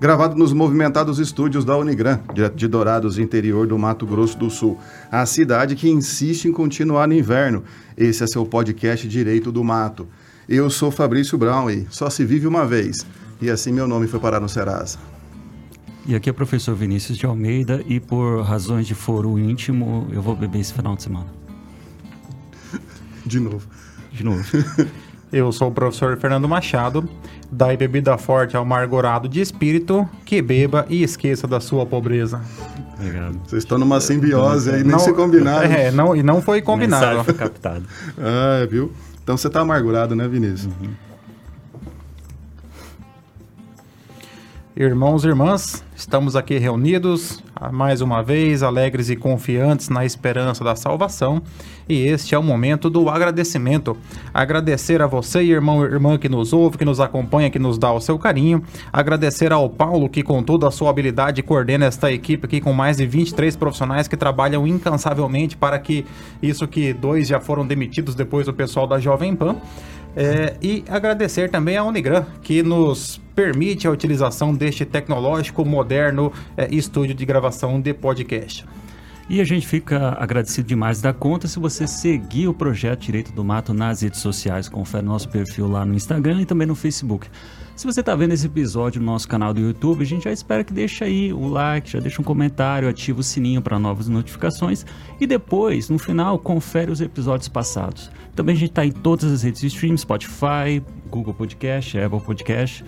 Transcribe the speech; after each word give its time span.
Gravado 0.00 0.34
nos 0.34 0.54
movimentados 0.54 1.18
estúdios 1.18 1.62
da 1.62 1.76
Unigran, 1.76 2.20
direto 2.32 2.56
de 2.56 2.66
Dourados, 2.66 3.18
interior 3.18 3.66
do 3.66 3.78
Mato 3.78 4.06
Grosso 4.06 4.38
do 4.38 4.48
Sul. 4.48 4.78
A 5.12 5.26
cidade 5.26 5.76
que 5.76 5.90
insiste 5.90 6.46
em 6.46 6.52
continuar 6.52 7.06
no 7.06 7.12
inverno. 7.12 7.62
Esse 7.98 8.24
é 8.24 8.26
seu 8.26 8.46
podcast 8.46 9.06
Direito 9.06 9.52
do 9.52 9.62
Mato. 9.62 10.08
Eu 10.48 10.70
sou 10.70 10.90
Fabrício 10.90 11.36
Brown 11.36 11.68
e 11.68 11.86
só 11.90 12.08
se 12.08 12.24
vive 12.24 12.46
uma 12.46 12.66
vez. 12.66 13.04
E 13.42 13.50
assim 13.50 13.72
meu 13.72 13.86
nome 13.86 14.06
foi 14.06 14.18
parar 14.18 14.40
no 14.40 14.48
Serasa. 14.48 14.98
E 16.06 16.14
aqui 16.14 16.30
é 16.30 16.32
o 16.32 16.34
professor 16.34 16.74
Vinícius 16.74 17.18
de 17.18 17.26
Almeida 17.26 17.84
e 17.86 18.00
por 18.00 18.40
razões 18.40 18.86
de 18.86 18.94
foro 18.94 19.38
íntimo 19.38 20.08
eu 20.12 20.22
vou 20.22 20.34
beber 20.34 20.60
esse 20.60 20.72
final 20.72 20.96
de 20.96 21.02
semana. 21.02 21.26
De 23.26 23.38
novo. 23.38 23.68
De 24.10 24.24
novo. 24.24 24.42
Eu 25.32 25.52
sou 25.52 25.68
o 25.68 25.72
professor 25.72 26.16
Fernando 26.16 26.48
Machado. 26.48 27.08
Dai 27.52 27.76
bebida 27.76 28.18
forte 28.18 28.56
ao 28.56 28.62
amargurado 28.62 29.28
de 29.28 29.40
espírito, 29.40 30.08
que 30.24 30.42
beba 30.42 30.86
e 30.88 31.04
esqueça 31.04 31.46
da 31.46 31.60
sua 31.60 31.86
pobreza. 31.86 32.40
Obrigado. 32.94 33.40
Vocês 33.46 33.62
estão 33.62 33.78
numa 33.78 34.00
simbiose 34.00 34.70
aí, 34.70 34.82
nem 34.82 34.98
se 34.98 35.12
combinaram. 35.12 35.70
É, 35.70 35.90
não, 35.92 36.16
e 36.16 36.22
não 36.22 36.42
foi 36.42 36.60
combinado. 36.60 37.22
foi 37.22 37.34
captado. 37.34 37.84
ah, 38.18 38.66
viu? 38.68 38.92
Então 39.22 39.36
você 39.36 39.48
tá 39.48 39.60
amargurado, 39.60 40.16
né, 40.16 40.26
Vinícius? 40.26 40.72
Uhum. 40.80 40.90
Irmãos 44.76 45.24
e 45.24 45.28
irmãs, 45.28 45.84
estamos 45.94 46.34
aqui 46.34 46.58
reunidos 46.58 47.42
mais 47.72 48.00
uma 48.00 48.22
vez, 48.22 48.62
alegres 48.62 49.10
e 49.10 49.16
confiantes 49.16 49.88
na 49.88 50.04
esperança 50.04 50.64
da 50.64 50.74
salvação, 50.74 51.42
e 51.88 52.06
este 52.06 52.34
é 52.34 52.38
o 52.38 52.42
momento 52.42 52.88
do 52.88 53.08
agradecimento. 53.10 53.96
Agradecer 54.32 55.02
a 55.02 55.06
você, 55.06 55.42
irmão 55.42 55.84
e 55.84 55.88
irmã 55.88 56.16
que 56.16 56.28
nos 56.28 56.52
ouve, 56.52 56.78
que 56.78 56.84
nos 56.84 57.00
acompanha, 57.00 57.50
que 57.50 57.58
nos 57.58 57.76
dá 57.76 57.92
o 57.92 58.00
seu 58.00 58.18
carinho. 58.18 58.62
Agradecer 58.92 59.52
ao 59.52 59.68
Paulo, 59.68 60.08
que 60.08 60.22
com 60.22 60.42
toda 60.42 60.68
a 60.68 60.70
sua 60.70 60.88
habilidade 60.88 61.42
coordena 61.42 61.86
esta 61.86 62.10
equipe 62.10 62.46
aqui 62.46 62.60
com 62.60 62.72
mais 62.72 62.96
de 62.96 63.06
23 63.06 63.54
profissionais 63.56 64.08
que 64.08 64.16
trabalham 64.16 64.66
incansavelmente 64.66 65.56
para 65.56 65.78
que 65.78 66.06
isso 66.40 66.66
que 66.66 66.92
dois 66.92 67.26
já 67.26 67.40
foram 67.40 67.66
demitidos 67.66 68.14
depois 68.14 68.46
do 68.46 68.54
pessoal 68.54 68.86
da 68.86 68.98
Jovem 68.98 69.34
Pan. 69.34 69.56
É, 70.16 70.56
e 70.60 70.84
agradecer 70.88 71.50
também 71.50 71.76
à 71.76 71.84
Unigran, 71.84 72.24
que 72.42 72.62
nos 72.62 73.20
permite 73.34 73.86
a 73.86 73.90
utilização 73.90 74.54
deste 74.54 74.84
tecnológico, 74.84 75.64
moderno 75.64 76.32
é, 76.56 76.68
estúdio 76.74 77.14
de 77.14 77.24
gravação 77.24 77.80
de 77.80 77.94
podcast. 77.94 78.66
E 79.28 79.40
a 79.40 79.44
gente 79.44 79.64
fica 79.64 80.16
agradecido 80.18 80.66
demais 80.66 81.00
da 81.00 81.12
conta 81.12 81.46
se 81.46 81.60
você 81.60 81.86
seguir 81.86 82.48
o 82.48 82.52
projeto 82.52 83.02
Direito 83.02 83.30
do 83.32 83.44
Mato 83.44 83.72
nas 83.72 84.02
redes 84.02 84.18
sociais. 84.18 84.68
Confere 84.68 85.06
nosso 85.06 85.28
perfil 85.28 85.68
lá 85.68 85.84
no 85.84 85.94
Instagram 85.94 86.42
e 86.42 86.44
também 86.44 86.66
no 86.66 86.74
Facebook. 86.74 87.28
Se 87.80 87.86
você 87.86 88.00
está 88.00 88.14
vendo 88.14 88.34
esse 88.34 88.44
episódio 88.44 89.00
no 89.00 89.06
nosso 89.06 89.26
canal 89.26 89.54
do 89.54 89.60
YouTube, 89.60 90.02
a 90.02 90.06
gente 90.06 90.24
já 90.24 90.30
espera 90.30 90.62
que 90.62 90.70
deixe 90.70 91.02
aí 91.02 91.32
o 91.32 91.48
like, 91.48 91.88
já 91.88 91.98
deixa 91.98 92.20
um 92.20 92.24
comentário, 92.26 92.86
ativa 92.86 93.20
o 93.20 93.22
sininho 93.22 93.62
para 93.62 93.78
novas 93.78 94.06
notificações 94.06 94.84
e 95.18 95.26
depois, 95.26 95.88
no 95.88 95.98
final, 95.98 96.38
confere 96.38 96.90
os 96.90 97.00
episódios 97.00 97.48
passados. 97.48 98.10
Também 98.36 98.54
a 98.54 98.58
gente 98.58 98.68
está 98.68 98.84
em 98.84 98.92
todas 98.92 99.32
as 99.32 99.42
redes 99.44 99.62
de 99.62 99.68
stream, 99.68 99.96
Spotify, 99.96 100.82
Google 101.08 101.32
Podcast, 101.32 101.98
Apple 101.98 102.20
Podcast 102.20 102.84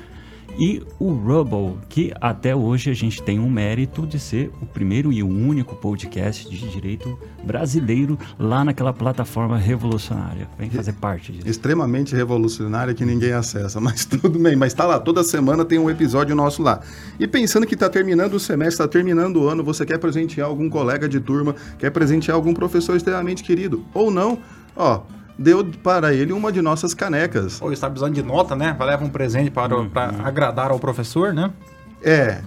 e 0.58 0.82
o 0.98 1.12
Rubble, 1.12 1.78
que 1.88 2.12
até 2.20 2.54
hoje 2.54 2.90
a 2.90 2.94
gente 2.94 3.22
tem 3.22 3.38
um 3.38 3.50
mérito 3.50 4.06
de 4.06 4.18
ser 4.18 4.50
o 4.60 4.66
primeiro 4.66 5.12
e 5.12 5.22
o 5.22 5.28
único 5.28 5.74
podcast 5.74 6.48
de 6.48 6.68
direito 6.68 7.18
brasileiro 7.42 8.18
lá 8.38 8.64
naquela 8.64 8.92
plataforma 8.92 9.56
revolucionária. 9.56 10.48
Vem 10.58 10.70
fazer 10.70 10.92
parte 10.94 11.32
disso. 11.32 11.48
Extremamente 11.48 12.14
revolucionária 12.14 12.94
que 12.94 13.04
ninguém 13.04 13.32
acessa, 13.32 13.80
mas 13.82 14.04
tudo 14.04 14.38
bem. 14.38 14.54
Mas 14.54 14.74
tá 14.74 14.86
lá, 14.86 15.00
toda 15.00 15.24
semana 15.24 15.64
tem 15.64 15.78
um 15.78 15.88
episódio 15.88 16.34
nosso 16.36 16.62
lá. 16.62 16.80
E 17.18 17.26
pensando 17.26 17.66
que 17.66 17.76
tá 17.76 17.88
terminando 17.88 18.34
o 18.34 18.40
semestre, 18.40 18.84
tá 18.84 18.88
terminando 18.88 19.36
o 19.36 19.48
ano, 19.48 19.64
você 19.64 19.86
quer 19.86 19.98
presentear 19.98 20.48
algum 20.48 20.68
colega 20.68 21.08
de 21.08 21.18
turma, 21.18 21.54
quer 21.78 21.90
presentear 21.90 22.36
algum 22.36 22.52
professor 22.52 22.96
extremamente 22.96 23.42
querido, 23.42 23.84
ou 23.94 24.10
não, 24.10 24.38
ó 24.76 25.02
deu 25.38 25.64
para 25.82 26.12
ele 26.12 26.32
uma 26.32 26.52
de 26.52 26.62
nossas 26.62 26.94
canecas. 26.94 27.60
Ou 27.60 27.72
está 27.72 27.88
precisando 27.88 28.14
de 28.14 28.22
nota, 28.22 28.54
né? 28.54 28.74
Vai 28.78 28.88
levar 28.88 29.04
um 29.04 29.08
presente 29.08 29.50
para, 29.50 29.76
uhum. 29.76 29.88
para 29.88 30.14
agradar 30.22 30.70
ao 30.70 30.78
professor, 30.78 31.32
né? 31.32 31.50
É. 32.02 32.42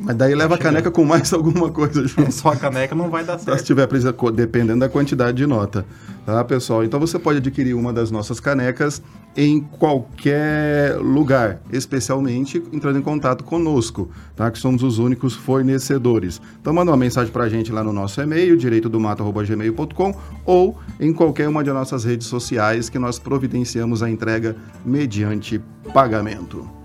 Mas 0.00 0.16
daí 0.16 0.34
leva 0.34 0.54
a 0.54 0.58
caneca 0.58 0.90
com 0.90 1.04
mais 1.04 1.32
alguma 1.34 1.70
coisa 1.70 2.06
junto. 2.06 2.28
É, 2.28 2.30
só 2.30 2.50
a 2.50 2.56
caneca 2.56 2.94
não 2.94 3.10
vai 3.10 3.24
dar 3.24 3.38
certo. 3.38 3.58
Se 3.58 3.64
tiver, 3.64 3.88
dependendo 4.34 4.80
da 4.80 4.88
quantidade 4.88 5.36
de 5.36 5.46
nota. 5.46 5.84
Tá, 6.26 6.42
pessoal? 6.42 6.82
Então 6.82 6.98
você 6.98 7.18
pode 7.18 7.38
adquirir 7.38 7.74
uma 7.74 7.92
das 7.92 8.10
nossas 8.10 8.40
canecas 8.40 9.02
em 9.36 9.60
qualquer 9.60 10.96
lugar, 10.96 11.60
especialmente 11.70 12.62
entrando 12.72 12.98
em 12.98 13.02
contato 13.02 13.44
conosco, 13.44 14.08
tá? 14.34 14.50
Que 14.50 14.58
somos 14.58 14.82
os 14.82 14.98
únicos 14.98 15.34
fornecedores. 15.34 16.40
Então 16.60 16.72
manda 16.72 16.90
uma 16.90 16.96
mensagem 16.96 17.32
para 17.32 17.44
a 17.44 17.48
gente 17.48 17.70
lá 17.70 17.84
no 17.84 17.92
nosso 17.92 18.20
e-mail, 18.22 18.56
direitodomato.gmail.com 18.56 20.14
ou 20.46 20.78
em 20.98 21.12
qualquer 21.12 21.48
uma 21.48 21.62
de 21.62 21.72
nossas 21.72 22.04
redes 22.04 22.26
sociais 22.26 22.88
que 22.88 22.98
nós 22.98 23.18
providenciamos 23.18 24.02
a 24.02 24.08
entrega 24.08 24.56
mediante 24.84 25.60
pagamento. 25.92 26.83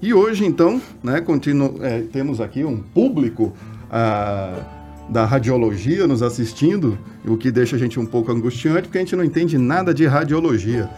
E 0.00 0.14
hoje, 0.14 0.44
então, 0.44 0.80
né, 1.02 1.20
continuo, 1.20 1.78
é, 1.82 2.02
temos 2.02 2.40
aqui 2.40 2.64
um 2.64 2.76
público 2.76 3.52
ah, 3.90 4.60
da 5.08 5.24
radiologia 5.24 6.06
nos 6.06 6.22
assistindo, 6.22 6.98
o 7.26 7.36
que 7.36 7.50
deixa 7.50 7.76
a 7.76 7.78
gente 7.78 7.98
um 7.98 8.06
pouco 8.06 8.30
angustiante, 8.30 8.82
porque 8.82 8.98
a 8.98 9.00
gente 9.00 9.16
não 9.16 9.24
entende 9.24 9.58
nada 9.58 9.92
de 9.92 10.06
radiologia. 10.06 10.88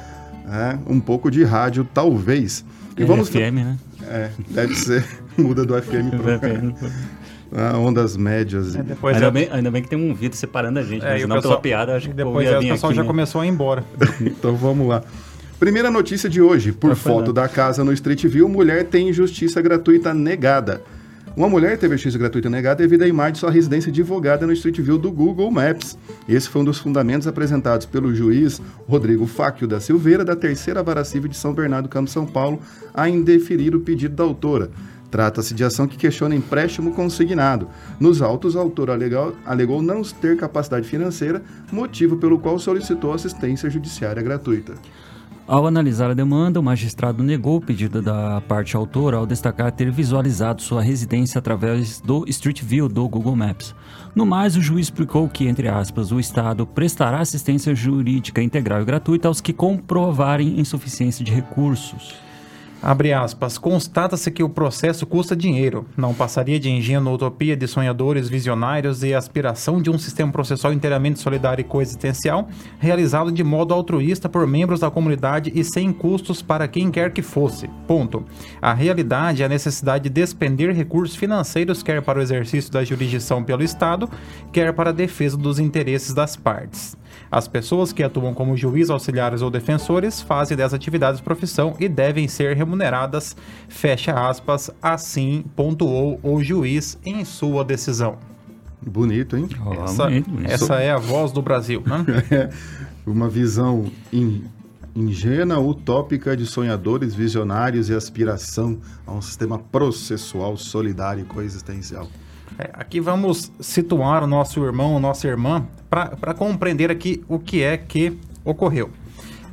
É, 0.52 0.78
um 0.86 0.98
pouco 0.98 1.30
de 1.30 1.44
rádio, 1.44 1.86
talvez. 1.94 2.64
E 2.98 3.02
é 3.02 3.06
vamos 3.06 3.28
FM, 3.28 3.54
né? 3.54 3.78
É, 4.02 4.30
deve 4.48 4.74
ser. 4.74 5.06
Muda 5.38 5.64
do 5.64 5.80
FM 5.80 6.10
para 6.18 7.70
ah, 7.72 7.78
ondas 7.78 8.16
médias. 8.16 8.74
É, 8.74 8.82
depois 8.82 9.16
ainda, 9.16 9.28
é... 9.28 9.30
bem, 9.30 9.48
ainda 9.50 9.70
bem 9.70 9.82
que 9.82 9.88
tem 9.88 9.98
um 9.98 10.14
vídeo 10.14 10.36
separando 10.36 10.78
a 10.78 10.82
gente, 10.82 11.04
é, 11.04 11.12
mas 11.12 11.26
não 11.26 11.36
pessoal, 11.36 11.42
pela 11.42 11.60
piada, 11.60 11.96
acho 11.96 12.08
que 12.08 12.14
depois 12.14 12.48
é, 12.48 12.58
o 12.58 12.62
pessoal 12.62 12.94
já 12.94 13.02
né? 13.02 13.08
começou 13.08 13.40
a 13.40 13.46
ir 13.46 13.48
embora. 13.48 13.84
então 14.20 14.54
vamos 14.56 14.88
lá. 14.88 15.02
Primeira 15.60 15.90
notícia 15.90 16.26
de 16.26 16.40
hoje, 16.40 16.72
por 16.72 16.96
foto 16.96 17.34
da 17.34 17.46
casa 17.46 17.84
no 17.84 17.92
Street 17.92 18.24
View, 18.24 18.48
mulher 18.48 18.86
tem 18.86 19.12
justiça 19.12 19.60
gratuita 19.60 20.14
negada. 20.14 20.82
Uma 21.36 21.50
mulher 21.50 21.76
teve 21.76 21.92
a 21.92 21.96
justiça 21.98 22.16
gratuita 22.16 22.48
negada 22.48 22.82
devido 22.82 23.02
à 23.02 23.06
imagem 23.06 23.34
de 23.34 23.40
sua 23.40 23.50
residência 23.50 23.92
divulgada 23.92 24.46
no 24.46 24.54
Street 24.54 24.80
View 24.80 24.96
do 24.96 25.12
Google 25.12 25.50
Maps. 25.50 25.98
Esse 26.26 26.48
foi 26.48 26.62
um 26.62 26.64
dos 26.64 26.78
fundamentos 26.78 27.28
apresentados 27.28 27.84
pelo 27.84 28.14
juiz 28.14 28.58
Rodrigo 28.88 29.26
Fáquio 29.26 29.68
da 29.68 29.80
Silveira, 29.80 30.24
da 30.24 30.34
terceira 30.34 30.82
vara 30.82 31.04
civil 31.04 31.28
de 31.28 31.36
São 31.36 31.52
Bernardo, 31.52 31.90
Campo 31.90 32.08
São 32.08 32.24
Paulo, 32.24 32.58
a 32.94 33.06
indeferir 33.06 33.76
o 33.76 33.80
pedido 33.80 34.16
da 34.16 34.24
autora. 34.24 34.70
Trata-se 35.10 35.52
de 35.52 35.62
ação 35.62 35.86
que 35.86 35.98
questiona 35.98 36.34
empréstimo 36.34 36.94
consignado. 36.94 37.68
Nos 38.00 38.22
autos, 38.22 38.56
a 38.56 38.60
autora 38.60 38.94
alegou, 38.94 39.36
alegou 39.44 39.82
não 39.82 40.00
ter 40.00 40.38
capacidade 40.38 40.88
financeira, 40.88 41.42
motivo 41.70 42.16
pelo 42.16 42.38
qual 42.38 42.58
solicitou 42.58 43.12
assistência 43.12 43.68
judiciária 43.68 44.22
gratuita. 44.22 44.72
Ao 45.50 45.66
analisar 45.66 46.08
a 46.08 46.14
demanda, 46.14 46.60
o 46.60 46.62
magistrado 46.62 47.24
negou 47.24 47.56
o 47.56 47.60
pedido 47.60 48.00
da 48.00 48.40
parte 48.40 48.76
autora 48.76 49.16
ao 49.16 49.26
destacar 49.26 49.72
ter 49.72 49.90
visualizado 49.90 50.62
sua 50.62 50.80
residência 50.80 51.40
através 51.40 52.00
do 52.00 52.24
Street 52.28 52.62
View 52.62 52.88
do 52.88 53.08
Google 53.08 53.34
Maps. 53.34 53.74
No 54.14 54.24
mais, 54.24 54.56
o 54.56 54.62
juiz 54.62 54.86
explicou 54.86 55.28
que, 55.28 55.48
entre 55.48 55.66
aspas, 55.66 56.12
o 56.12 56.20
Estado 56.20 56.64
prestará 56.64 57.18
assistência 57.18 57.74
jurídica 57.74 58.40
integral 58.40 58.80
e 58.80 58.84
gratuita 58.84 59.26
aos 59.26 59.40
que 59.40 59.52
comprovarem 59.52 60.60
insuficiência 60.60 61.24
de 61.24 61.32
recursos. 61.32 62.14
Abre 62.82 63.12
aspas, 63.12 63.58
constata-se 63.58 64.30
que 64.30 64.42
o 64.42 64.48
processo 64.48 65.06
custa 65.06 65.36
dinheiro, 65.36 65.86
não 65.98 66.14
passaria 66.14 66.58
de 66.58 66.70
ingênua 66.70 67.12
utopia 67.12 67.54
de 67.54 67.68
sonhadores 67.68 68.26
visionários 68.26 69.02
e 69.02 69.12
aspiração 69.12 69.82
de 69.82 69.90
um 69.90 69.98
sistema 69.98 70.32
processual 70.32 70.72
inteiramente 70.72 71.20
solidário 71.20 71.60
e 71.60 71.64
coexistencial, 71.64 72.48
realizado 72.78 73.30
de 73.30 73.44
modo 73.44 73.74
altruísta 73.74 74.30
por 74.30 74.46
membros 74.46 74.80
da 74.80 74.90
comunidade 74.90 75.52
e 75.54 75.62
sem 75.62 75.92
custos 75.92 76.40
para 76.40 76.66
quem 76.66 76.90
quer 76.90 77.12
que 77.12 77.20
fosse. 77.20 77.68
Ponto. 77.86 78.24
A 78.62 78.72
realidade 78.72 79.42
é 79.42 79.46
a 79.46 79.48
necessidade 79.48 80.04
de 80.04 80.10
despender 80.10 80.74
recursos 80.74 81.14
financeiros 81.14 81.82
quer 81.82 82.00
para 82.00 82.18
o 82.18 82.22
exercício 82.22 82.72
da 82.72 82.82
jurisdição 82.82 83.44
pelo 83.44 83.62
Estado, 83.62 84.08
quer 84.50 84.72
para 84.72 84.88
a 84.88 84.94
defesa 84.94 85.36
dos 85.36 85.58
interesses 85.58 86.14
das 86.14 86.34
partes. 86.34 86.96
As 87.30 87.46
pessoas 87.46 87.92
que 87.92 88.02
atuam 88.02 88.34
como 88.34 88.56
juiz, 88.56 88.90
auxiliares 88.90 89.40
ou 89.40 89.50
defensores 89.50 90.20
fazem 90.20 90.56
dessas 90.56 90.74
atividades 90.74 91.20
profissão 91.20 91.76
e 91.78 91.88
devem 91.88 92.26
ser 92.26 92.56
remuneradas, 92.56 93.36
fecha 93.68 94.12
aspas, 94.12 94.70
assim 94.82 95.44
pontuou 95.54 96.18
o 96.22 96.42
juiz 96.42 96.98
em 97.04 97.24
sua 97.24 97.64
decisão. 97.64 98.18
Bonito, 98.82 99.36
hein? 99.36 99.48
Essa, 99.84 100.08
essa 100.44 100.74
é 100.76 100.90
a 100.90 100.96
voz 100.96 101.30
do 101.30 101.40
Brasil, 101.40 101.84
né? 101.86 102.04
é 102.30 102.50
uma 103.06 103.28
visão 103.28 103.90
in, 104.12 104.42
ingênua, 104.96 105.60
utópica 105.60 106.36
de 106.36 106.46
sonhadores, 106.46 107.14
visionários 107.14 107.90
e 107.90 107.94
aspiração 107.94 108.78
a 109.06 109.12
um 109.12 109.22
sistema 109.22 109.58
processual 109.58 110.56
solidário 110.56 111.22
e 111.22 111.26
coexistencial. 111.26 112.08
É, 112.60 112.70
aqui 112.74 113.00
vamos 113.00 113.50
situar 113.58 114.22
o 114.22 114.26
nosso 114.26 114.62
irmão, 114.62 115.00
nossa 115.00 115.26
irmã, 115.26 115.66
para 115.88 116.34
compreender 116.34 116.90
aqui 116.90 117.24
o 117.26 117.38
que 117.38 117.62
é 117.62 117.78
que 117.78 118.18
ocorreu. 118.44 118.90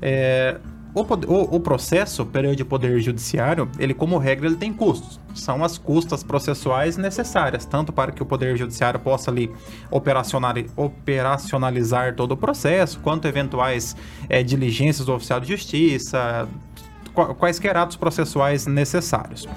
É, 0.01 0.57
o, 0.93 1.01
o, 1.01 1.55
o, 1.55 1.59
processo 1.61 2.25
perante 2.25 2.63
o 2.63 2.65
Poder 2.65 2.99
Judiciário, 2.99 3.69
ele, 3.79 3.93
como 3.93 4.17
regra, 4.17 4.47
ele 4.47 4.57
tem 4.57 4.73
custos. 4.73 5.21
São 5.33 5.63
as 5.63 5.77
custas 5.77 6.21
processuais 6.21 6.97
necessárias, 6.97 7.63
tanto 7.65 7.93
para 7.93 8.11
que 8.11 8.21
o 8.21 8.25
Poder 8.25 8.57
Judiciário 8.57 8.99
possa 8.99 9.31
ali 9.31 9.49
operacionalizar 9.89 12.13
todo 12.13 12.33
o 12.33 12.37
processo, 12.37 12.99
quanto 12.99 13.25
eventuais 13.25 13.95
é, 14.27 14.43
diligências 14.43 15.05
do 15.05 15.13
oficial 15.13 15.39
de 15.39 15.47
justiça, 15.47 16.45
quaisquer 17.13 17.77
atos 17.77 17.95
processuais 17.95 18.67
necessários. 18.67 19.47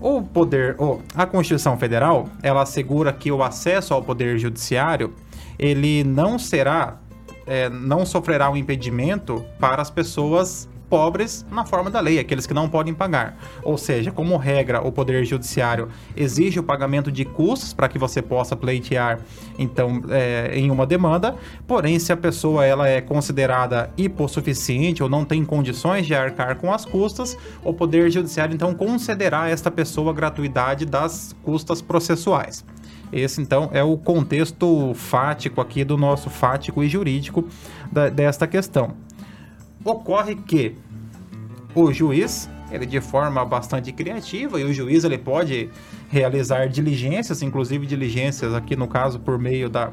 O 0.00 0.22
poder, 0.22 0.76
a 1.14 1.26
Constituição 1.26 1.78
Federal, 1.78 2.28
ela 2.42 2.62
assegura 2.62 3.12
que 3.12 3.32
o 3.32 3.42
acesso 3.42 3.94
ao 3.94 4.02
Poder 4.02 4.38
Judiciário, 4.38 5.14
ele 5.58 6.04
não 6.04 6.38
será 6.38 6.98
é, 7.46 7.68
não 7.68 8.04
sofrerá 8.04 8.50
um 8.50 8.56
impedimento 8.56 9.44
para 9.60 9.80
as 9.80 9.88
pessoas 9.88 10.68
pobres 10.88 11.44
na 11.50 11.64
forma 11.64 11.90
da 11.90 12.00
lei, 12.00 12.18
aqueles 12.18 12.46
que 12.46 12.54
não 12.54 12.68
podem 12.68 12.94
pagar. 12.94 13.38
Ou 13.62 13.76
seja, 13.76 14.10
como 14.10 14.36
regra, 14.36 14.80
o 14.80 14.92
Poder 14.92 15.24
Judiciário 15.24 15.88
exige 16.16 16.58
o 16.58 16.62
pagamento 16.62 17.10
de 17.10 17.24
custos 17.24 17.72
para 17.72 17.88
que 17.88 17.98
você 17.98 18.22
possa 18.22 18.56
pleitear 18.56 19.20
então 19.58 20.02
é, 20.10 20.50
em 20.54 20.70
uma 20.70 20.86
demanda, 20.86 21.34
porém, 21.66 21.98
se 21.98 22.12
a 22.12 22.16
pessoa 22.16 22.64
ela 22.64 22.88
é 22.88 23.00
considerada 23.00 23.90
hipossuficiente 23.96 25.02
ou 25.02 25.08
não 25.08 25.24
tem 25.24 25.44
condições 25.44 26.06
de 26.06 26.14
arcar 26.14 26.56
com 26.56 26.72
as 26.72 26.84
custas, 26.84 27.36
o 27.62 27.72
Poder 27.72 28.10
Judiciário 28.10 28.54
então 28.54 28.74
concederá 28.74 29.42
a 29.42 29.48
esta 29.48 29.70
pessoa 29.70 30.10
a 30.10 30.14
gratuidade 30.14 30.86
das 30.86 31.34
custas 31.42 31.82
processuais. 31.82 32.64
Esse 33.12 33.40
então 33.40 33.70
é 33.72 33.82
o 33.82 33.96
contexto 33.96 34.92
fático 34.94 35.60
aqui 35.60 35.84
do 35.84 35.96
nosso 35.96 36.28
fático 36.28 36.82
e 36.82 36.88
jurídico 36.88 37.48
da, 37.90 38.08
desta 38.08 38.46
questão. 38.46 38.94
Ocorre 39.86 40.34
que 40.34 40.74
o 41.74 41.92
juiz, 41.92 42.50
ele 42.72 42.84
de 42.84 43.00
forma 43.00 43.44
bastante 43.44 43.92
criativa, 43.92 44.60
e 44.60 44.64
o 44.64 44.74
juiz 44.74 45.04
ele 45.04 45.16
pode 45.16 45.70
realizar 46.10 46.66
diligências, 46.66 47.40
inclusive 47.40 47.86
diligências 47.86 48.52
aqui 48.52 48.74
no 48.74 48.88
caso 48.88 49.20
por 49.20 49.38
meio 49.38 49.70
da 49.70 49.92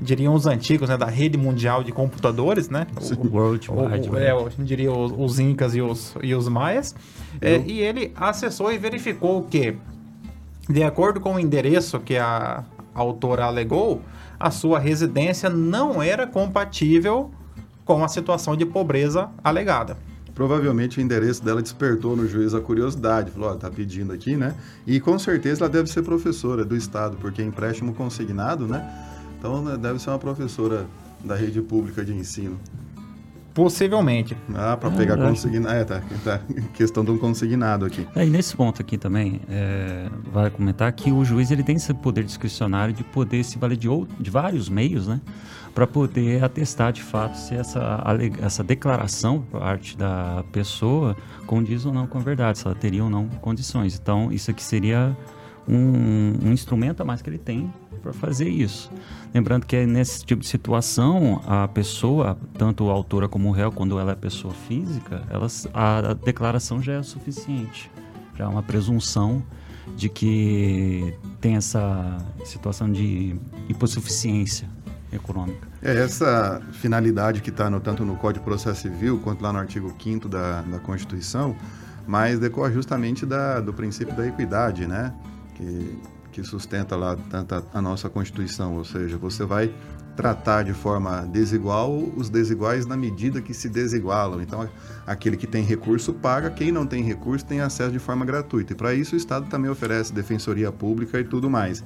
diriam 0.00 0.32
os 0.32 0.46
antigos, 0.46 0.88
né, 0.88 0.96
da 0.96 1.06
rede 1.06 1.36
mundial 1.36 1.82
de 1.82 1.90
computadores, 1.90 2.68
né? 2.68 2.86
O, 2.96 3.26
World 3.34 3.68
Wide 3.68 4.10
Web. 4.10 4.24
É, 4.24 4.30
eu 4.30 4.50
diria 4.58 4.92
os, 4.92 5.12
os, 5.16 5.38
incas 5.40 5.74
e 5.74 5.80
os, 5.80 6.14
e 6.22 6.34
os 6.34 6.48
maias. 6.48 6.94
É, 7.40 7.58
e 7.58 7.80
ele 7.80 8.12
acessou 8.14 8.72
e 8.72 8.78
verificou 8.78 9.42
que 9.42 9.76
de 10.68 10.82
acordo 10.82 11.20
com 11.20 11.34
o 11.34 11.40
endereço 11.40 11.98
que 11.98 12.16
a 12.16 12.62
autora 12.94 13.44
alegou, 13.46 14.02
a 14.38 14.50
sua 14.50 14.78
residência 14.78 15.48
não 15.48 16.02
era 16.02 16.26
compatível 16.26 17.30
com 17.88 18.04
a 18.04 18.08
situação 18.08 18.54
de 18.54 18.66
pobreza 18.66 19.30
alegada. 19.42 19.96
Provavelmente 20.34 20.98
o 20.98 21.00
endereço 21.00 21.42
dela 21.42 21.62
despertou 21.62 22.14
no 22.14 22.28
juiz 22.28 22.52
a 22.52 22.60
curiosidade, 22.60 23.30
falou, 23.30 23.48
ó, 23.48 23.54
tá 23.54 23.70
pedindo 23.70 24.12
aqui, 24.12 24.36
né? 24.36 24.54
E 24.86 25.00
com 25.00 25.18
certeza 25.18 25.64
ela 25.64 25.70
deve 25.70 25.88
ser 25.88 26.02
professora 26.02 26.66
do 26.66 26.76
estado, 26.76 27.16
porque 27.16 27.40
é 27.40 27.46
empréstimo 27.46 27.94
consignado, 27.94 28.66
né? 28.66 28.86
Então 29.38 29.62
né, 29.62 29.78
deve 29.78 29.98
ser 29.98 30.10
uma 30.10 30.18
professora 30.18 30.86
da 31.24 31.34
rede 31.34 31.62
pública 31.62 32.04
de 32.04 32.12
ensino. 32.12 32.60
Possivelmente. 33.54 34.36
Ah, 34.54 34.76
para 34.76 34.90
pegar 34.90 35.18
é, 35.18 35.28
consignado. 35.28 35.74
É, 35.74 35.84
tá, 35.84 36.02
tá. 36.24 36.40
Questão 36.74 37.04
do 37.04 37.18
consignado 37.18 37.84
aqui. 37.84 38.06
É, 38.14 38.26
e 38.26 38.30
nesse 38.30 38.56
ponto 38.56 38.80
aqui 38.80 38.96
também, 38.96 39.40
é, 39.48 40.08
vale 40.32 40.50
comentar 40.50 40.92
que 40.92 41.10
o 41.10 41.24
juiz 41.24 41.50
ele 41.50 41.62
tem 41.62 41.76
esse 41.76 41.92
poder 41.94 42.24
discricionário 42.24 42.94
de 42.94 43.02
poder 43.02 43.44
se 43.44 43.58
valer 43.58 43.76
de, 43.76 43.88
outro, 43.88 44.14
de 44.22 44.30
vários 44.30 44.68
meios, 44.68 45.08
né? 45.08 45.20
Para 45.74 45.86
poder 45.86 46.42
atestar 46.42 46.92
de 46.92 47.02
fato 47.02 47.36
se 47.36 47.54
essa, 47.54 48.02
essa 48.42 48.64
declaração 48.64 49.42
por 49.42 49.60
parte 49.60 49.96
da 49.96 50.44
pessoa 50.52 51.16
condiz 51.46 51.84
ou 51.84 51.92
não 51.92 52.06
com 52.06 52.18
a 52.18 52.20
verdade, 52.20 52.58
se 52.58 52.66
ela 52.66 52.74
teria 52.74 53.04
ou 53.04 53.10
não 53.10 53.28
condições. 53.28 53.98
Então, 54.00 54.32
isso 54.32 54.50
aqui 54.50 54.62
seria 54.62 55.16
um, 55.68 56.48
um 56.48 56.52
instrumento 56.52 57.00
a 57.00 57.04
mais 57.04 57.22
que 57.22 57.28
ele 57.28 57.38
tem 57.38 57.72
para 57.98 58.12
fazer 58.12 58.48
isso. 58.48 58.90
Lembrando 59.34 59.66
que 59.66 59.84
nesse 59.84 60.24
tipo 60.24 60.42
de 60.42 60.48
situação, 60.48 61.42
a 61.46 61.68
pessoa, 61.68 62.38
tanto 62.56 62.88
a 62.88 62.92
autora 62.92 63.28
como 63.28 63.48
o 63.48 63.52
réu, 63.52 63.70
quando 63.70 63.98
ela 63.98 64.12
é 64.12 64.14
pessoa 64.14 64.54
física, 64.54 65.22
elas, 65.28 65.66
a, 65.74 65.98
a 65.98 66.14
declaração 66.14 66.82
já 66.82 66.94
é 66.94 67.02
suficiente. 67.02 67.90
Já 68.36 68.44
é 68.44 68.48
uma 68.48 68.62
presunção 68.62 69.42
de 69.96 70.08
que 70.08 71.14
tem 71.40 71.56
essa 71.56 72.18
situação 72.44 72.90
de 72.90 73.36
hipossuficiência 73.68 74.68
econômica. 75.12 75.66
É 75.82 75.96
essa 75.96 76.60
finalidade 76.72 77.40
que 77.40 77.50
está 77.50 77.70
tanto 77.80 78.04
no 78.04 78.16
Código 78.16 78.44
de 78.44 78.44
Processo 78.44 78.82
Civil 78.82 79.18
quanto 79.20 79.42
lá 79.42 79.52
no 79.52 79.58
artigo 79.58 79.92
5 79.98 80.28
da, 80.28 80.62
da 80.62 80.78
Constituição, 80.78 81.56
mas 82.06 82.38
decorre 82.38 82.72
justamente 82.72 83.24
da, 83.24 83.60
do 83.60 83.72
princípio 83.72 84.14
da 84.14 84.26
equidade, 84.26 84.86
né? 84.86 85.12
Que 85.54 85.98
que 86.32 86.42
sustenta 86.42 86.96
lá 86.96 87.16
tanta 87.30 87.64
a 87.72 87.82
nossa 87.82 88.08
Constituição, 88.08 88.76
ou 88.76 88.84
seja, 88.84 89.16
você 89.16 89.44
vai 89.44 89.72
tratar 90.18 90.64
de 90.64 90.72
forma 90.72 91.28
desigual 91.30 91.96
os 92.16 92.28
desiguais 92.28 92.84
na 92.86 92.96
medida 92.96 93.40
que 93.40 93.54
se 93.54 93.68
desigualam. 93.68 94.42
Então, 94.42 94.68
aquele 95.06 95.36
que 95.36 95.46
tem 95.46 95.62
recurso 95.62 96.12
paga, 96.12 96.50
quem 96.50 96.72
não 96.72 96.84
tem 96.84 97.04
recurso 97.04 97.46
tem 97.46 97.60
acesso 97.60 97.92
de 97.92 98.00
forma 98.00 98.24
gratuita. 98.24 98.72
E 98.72 98.76
para 98.76 98.92
isso 98.92 99.14
o 99.14 99.16
Estado 99.16 99.46
também 99.46 99.70
oferece 99.70 100.12
defensoria 100.12 100.72
pública 100.72 101.20
e 101.20 101.24
tudo 101.24 101.48
mais. 101.48 101.84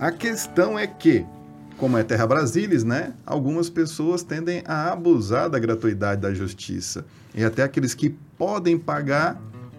A 0.00 0.10
questão 0.10 0.78
é 0.78 0.86
que, 0.86 1.26
como 1.76 1.98
é 1.98 2.02
Terra 2.02 2.26
Brasilis, 2.26 2.84
né, 2.84 3.12
algumas 3.26 3.68
pessoas 3.68 4.22
tendem 4.22 4.62
a 4.66 4.90
abusar 4.90 5.50
da 5.50 5.58
gratuidade 5.58 6.22
da 6.22 6.32
justiça. 6.32 7.04
E 7.34 7.44
até 7.44 7.62
aqueles 7.62 7.92
que 7.92 8.16
podem 8.38 8.78
pagar 8.78 9.38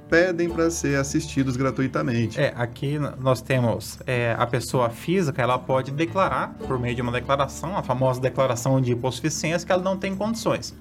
pedem 0.10 0.50
para 0.50 0.70
ser 0.70 0.98
assistidos 1.00 1.56
gratuitamente. 1.56 2.40
É, 2.40 2.54
aqui 2.56 3.00
nós 3.20 3.42
temos 3.42 4.00
é, 4.06 4.36
a 4.38 4.46
pessoa 4.46 4.90
física, 4.90 5.42
ela 5.42 5.58
pode 5.58 5.92
declarar, 5.92 6.56
por 6.68 6.80
meio 6.80 6.96
de 6.96 7.02
uma 7.02 7.12
declaração, 7.12 7.78
a 7.78 7.84
famosa 7.84 8.22
declaração 8.22 8.80
de 8.80 8.92
hipossuficiência, 8.92 9.66
que 9.66 9.72
ela 9.72 9.84
não 9.84 9.98
tem 9.98 10.16
condições. 10.16 10.76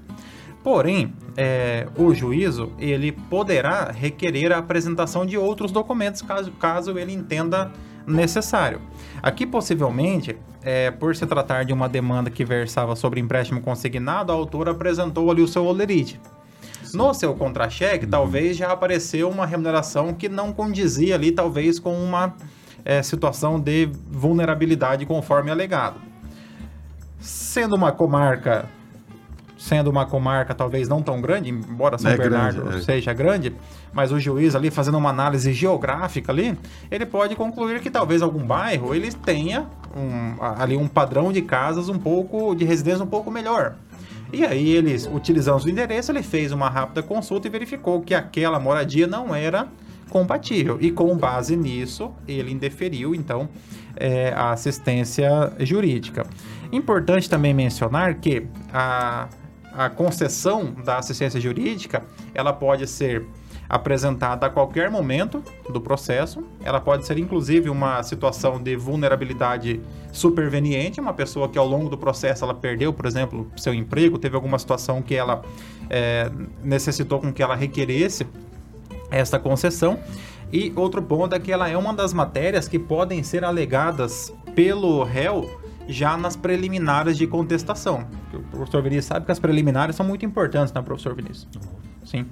Porém, 0.62 1.12
é, 1.36 1.86
o 1.96 2.14
juízo 2.14 2.72
ele 2.78 3.12
poderá 3.12 3.90
requerer 3.90 4.50
a 4.50 4.58
apresentação 4.58 5.26
de 5.26 5.36
outros 5.36 5.70
documentos 5.70 6.22
caso, 6.22 6.50
caso 6.52 6.98
ele 6.98 7.12
entenda 7.12 7.70
necessário. 8.06 8.80
Aqui, 9.22 9.46
possivelmente, 9.46 10.36
é, 10.62 10.90
por 10.90 11.14
se 11.14 11.26
tratar 11.26 11.64
de 11.64 11.72
uma 11.72 11.88
demanda 11.88 12.30
que 12.30 12.44
versava 12.44 12.96
sobre 12.96 13.20
empréstimo 13.20 13.60
consignado, 13.60 14.32
a 14.32 14.34
autora 14.34 14.70
apresentou 14.70 15.30
ali 15.30 15.42
o 15.42 15.48
seu 15.48 15.66
olerite. 15.66 16.18
No 16.94 17.12
seu 17.12 17.34
contra-cheque, 17.34 18.04
uhum. 18.04 18.10
talvez 18.10 18.56
já 18.56 18.72
apareceu 18.72 19.28
uma 19.28 19.46
remuneração 19.46 20.12
que 20.14 20.28
não 20.28 20.52
condizia 20.52 21.14
ali, 21.14 21.32
talvez, 21.32 21.78
com 21.78 21.94
uma 21.94 22.34
é, 22.84 23.02
situação 23.02 23.58
de 23.58 23.90
vulnerabilidade 24.10 25.04
conforme 25.06 25.50
alegado. 25.50 26.00
Sendo 27.18 27.74
uma 27.74 27.92
comarca 27.92 28.68
sendo 29.64 29.88
uma 29.88 30.04
comarca 30.04 30.54
talvez 30.54 30.88
não 30.88 31.00
tão 31.00 31.22
grande, 31.22 31.48
embora 31.48 31.96
São 31.96 32.10
é 32.10 32.16
Bernardo 32.18 32.62
grande, 32.62 32.78
é. 32.78 32.82
seja 32.82 33.14
grande, 33.14 33.56
mas 33.94 34.12
o 34.12 34.20
juiz 34.20 34.54
ali 34.54 34.70
fazendo 34.70 34.98
uma 34.98 35.08
análise 35.08 35.54
geográfica 35.54 36.30
ali, 36.30 36.58
ele 36.90 37.06
pode 37.06 37.34
concluir 37.34 37.80
que 37.80 37.90
talvez 37.90 38.20
algum 38.20 38.44
bairro 38.44 38.94
ele 38.94 39.10
tenha 39.10 39.66
um, 39.96 40.36
ali 40.42 40.76
um 40.76 40.86
padrão 40.86 41.32
de 41.32 41.40
casas 41.40 41.88
um 41.88 41.98
pouco 41.98 42.54
de 42.54 42.64
residência 42.66 43.02
um 43.02 43.08
pouco 43.08 43.30
melhor. 43.30 43.74
E 44.32 44.44
aí 44.44 44.70
eles, 44.70 45.08
utilizando 45.12 45.64
o 45.64 45.68
endereço, 45.68 46.10
ele 46.10 46.22
fez 46.22 46.52
uma 46.52 46.68
rápida 46.68 47.02
consulta 47.02 47.46
e 47.46 47.50
verificou 47.50 48.00
que 48.00 48.14
aquela 48.14 48.58
moradia 48.58 49.06
não 49.06 49.34
era 49.34 49.68
compatível. 50.10 50.78
E 50.80 50.90
com 50.90 51.16
base 51.16 51.56
nisso, 51.56 52.12
ele 52.26 52.52
indeferiu, 52.52 53.14
então, 53.14 53.48
é, 53.96 54.32
a 54.32 54.50
assistência 54.52 55.52
jurídica. 55.60 56.26
Importante 56.72 57.28
também 57.30 57.54
mencionar 57.54 58.14
que 58.14 58.46
a, 58.72 59.28
a 59.72 59.88
concessão 59.88 60.74
da 60.84 60.98
assistência 60.98 61.40
jurídica, 61.40 62.02
ela 62.34 62.52
pode 62.52 62.86
ser 62.86 63.24
apresentada 63.68 64.46
a 64.46 64.50
qualquer 64.50 64.90
momento 64.90 65.42
do 65.68 65.80
processo. 65.80 66.44
Ela 66.62 66.80
pode 66.80 67.06
ser, 67.06 67.18
inclusive, 67.18 67.68
uma 67.68 68.02
situação 68.02 68.62
de 68.62 68.76
vulnerabilidade 68.76 69.80
superveniente, 70.12 71.00
uma 71.00 71.12
pessoa 71.12 71.48
que 71.48 71.58
ao 71.58 71.66
longo 71.66 71.88
do 71.88 71.98
processo 71.98 72.44
ela 72.44 72.54
perdeu, 72.54 72.92
por 72.92 73.06
exemplo, 73.06 73.50
seu 73.56 73.74
emprego, 73.74 74.18
teve 74.18 74.36
alguma 74.36 74.58
situação 74.58 75.02
que 75.02 75.14
ela 75.14 75.42
é, 75.90 76.30
necessitou 76.62 77.20
com 77.20 77.32
que 77.32 77.42
ela 77.42 77.54
requeresse 77.54 78.26
esta 79.10 79.38
concessão. 79.38 79.98
E 80.52 80.72
outro 80.76 81.02
ponto 81.02 81.34
é 81.34 81.40
que 81.40 81.50
ela 81.50 81.68
é 81.68 81.76
uma 81.76 81.92
das 81.92 82.12
matérias 82.12 82.68
que 82.68 82.78
podem 82.78 83.22
ser 83.22 83.44
alegadas 83.44 84.32
pelo 84.54 85.02
réu 85.02 85.60
já 85.88 86.16
nas 86.16 86.36
preliminares 86.36 87.16
de 87.16 87.26
contestação. 87.26 88.06
O 88.32 88.42
professor 88.56 88.82
Vinícius 88.82 89.06
sabe 89.06 89.26
que 89.26 89.32
as 89.32 89.38
preliminares 89.38 89.96
são 89.96 90.06
muito 90.06 90.24
importantes, 90.24 90.72
né, 90.72 90.80
professor 90.80 91.14
Vinícius? 91.14 91.48
Sim. 92.04 92.26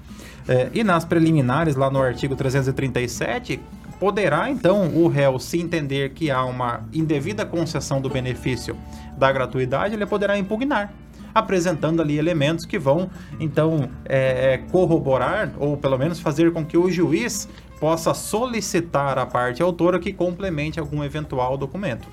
É, 0.49 0.71
e 0.73 0.83
nas 0.83 1.05
preliminares, 1.05 1.77
lá 1.77 1.91
no 1.91 2.01
artigo 2.01 2.35
337, 2.35 3.61
poderá 3.99 4.51
então 4.51 4.89
o 4.97 5.07
réu, 5.07 5.39
se 5.39 5.61
entender 5.61 6.11
que 6.11 6.31
há 6.31 6.45
uma 6.45 6.81
indevida 6.93 7.47
concessão 7.47 8.01
do 8.01 8.09
benefício 8.09 8.77
da 9.17 9.31
gratuidade, 9.31 9.95
ele 9.95 10.07
poderá 10.07 10.37
impugnar. 10.37 10.93
apresentando 11.35 12.03
ali 12.03 12.19
elementos 12.19 12.67
que 12.67 12.79
vão, 12.79 13.09
então, 13.41 13.89
é, 14.05 14.53
é, 14.53 14.59
corroborar 14.71 15.51
ou 15.59 15.79
pelo 15.79 15.97
menos 15.97 16.21
fazer 16.21 16.53
com 16.53 16.63
que 16.63 16.77
o 16.77 16.91
juiz 16.91 17.49
possa 17.81 18.13
solicitar 18.13 19.17
a 19.17 19.25
parte 19.25 19.63
autora 19.63 19.99
que 19.99 20.13
complemente 20.13 20.79
algum 20.79 21.03
eventual 21.03 21.57
documento, 21.57 22.07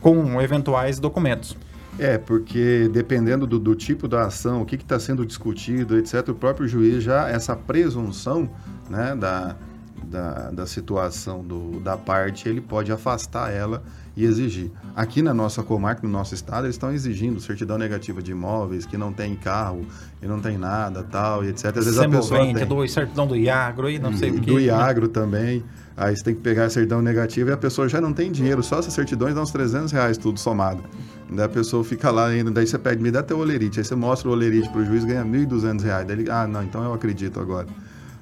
com 0.00 0.40
eventuais 0.40 0.98
documentos. 0.98 1.54
É, 1.98 2.18
porque 2.18 2.88
dependendo 2.92 3.46
do, 3.46 3.58
do 3.58 3.74
tipo 3.74 4.06
da 4.06 4.26
ação, 4.26 4.62
o 4.62 4.66
que 4.66 4.76
está 4.76 4.98
sendo 4.98 5.24
discutido, 5.24 5.96
etc., 5.98 6.28
o 6.28 6.34
próprio 6.34 6.68
juiz 6.68 7.02
já, 7.02 7.28
essa 7.28 7.56
presunção 7.56 8.50
né, 8.90 9.16
da, 9.16 9.56
da, 10.04 10.50
da 10.50 10.66
situação 10.66 11.42
do, 11.42 11.80
da 11.80 11.96
parte, 11.96 12.48
ele 12.48 12.60
pode 12.60 12.92
afastar 12.92 13.50
ela 13.50 13.82
e 14.16 14.24
exigir. 14.24 14.70
Aqui 14.94 15.20
na 15.20 15.34
nossa 15.34 15.62
comarca, 15.62 16.06
no 16.06 16.12
nosso 16.12 16.34
estado, 16.34 16.64
eles 16.64 16.76
estão 16.76 16.90
exigindo 16.90 17.38
certidão 17.40 17.76
negativa 17.76 18.22
de 18.22 18.30
imóveis, 18.30 18.86
que 18.86 18.96
não 18.96 19.12
tem 19.12 19.34
carro, 19.34 19.84
e 20.22 20.26
não 20.26 20.40
tem 20.40 20.56
nada, 20.56 21.02
tal, 21.02 21.44
e 21.44 21.48
etc. 21.48 21.66
Às 21.66 21.84
vezes 21.84 21.98
a 21.98 22.08
pessoa 22.08 22.40
tem... 22.40 22.66
do 22.66 22.88
certidão 22.88 23.26
do 23.26 23.36
Iagro 23.36 23.90
e 23.90 23.98
não 23.98 24.16
sei 24.16 24.30
o 24.30 24.40
que. 24.40 24.52
Do 24.52 24.60
Iagro 24.60 25.08
também. 25.08 25.62
Aí 25.96 26.14
você 26.16 26.24
tem 26.24 26.34
que 26.34 26.40
pegar 26.40 26.64
a 26.64 26.70
certidão 26.70 27.00
negativa 27.00 27.50
e 27.50 27.52
a 27.52 27.56
pessoa 27.56 27.88
já 27.88 28.00
não 28.00 28.12
tem 28.12 28.30
dinheiro, 28.30 28.62
só 28.62 28.78
essas 28.78 28.92
certidões 28.92 29.34
dão 29.34 29.42
uns 29.42 29.50
300 29.50 29.92
reais 29.92 30.18
tudo 30.18 30.38
somado. 30.38 30.82
Daí 31.30 31.44
a 31.44 31.48
pessoa 31.48 31.82
fica 31.82 32.10
lá 32.10 32.26
ainda, 32.26 32.50
daí 32.50 32.66
você 32.66 32.78
pede, 32.78 33.02
me 33.02 33.10
dá 33.10 33.22
teu 33.22 33.38
olerite. 33.38 33.80
Aí 33.80 33.84
você 33.84 33.94
mostra 33.94 34.28
o 34.28 34.32
olerite 34.32 34.68
para 34.68 34.80
o 34.80 34.84
juiz, 34.84 35.04
ganha 35.04 35.24
1.200 35.24 35.82
reais. 35.82 36.06
Daí 36.06 36.20
ele, 36.20 36.30
ah, 36.30 36.46
não, 36.46 36.62
então 36.62 36.82
eu 36.84 36.92
acredito 36.92 37.40
agora. 37.40 37.66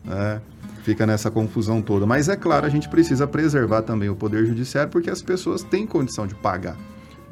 É, 0.09 0.41
fica 0.83 1.07
nessa 1.07 1.31
confusão 1.31 1.83
toda. 1.83 2.07
Mas 2.07 2.29
é 2.29 2.37
claro, 2.37 2.67
a 2.67 2.69
gente 2.69 2.89
precisa 2.89 3.27
preservar 3.27 3.83
também 3.83 4.09
o 4.09 4.17
Poder 4.17 4.47
Judiciário, 4.47 4.91
porque 4.91 5.11
as 5.11 5.23
pessoas 5.23 5.63
têm 5.63 5.87
condição 5.87 6.27
de 6.27 6.35
pagar. 6.35 6.77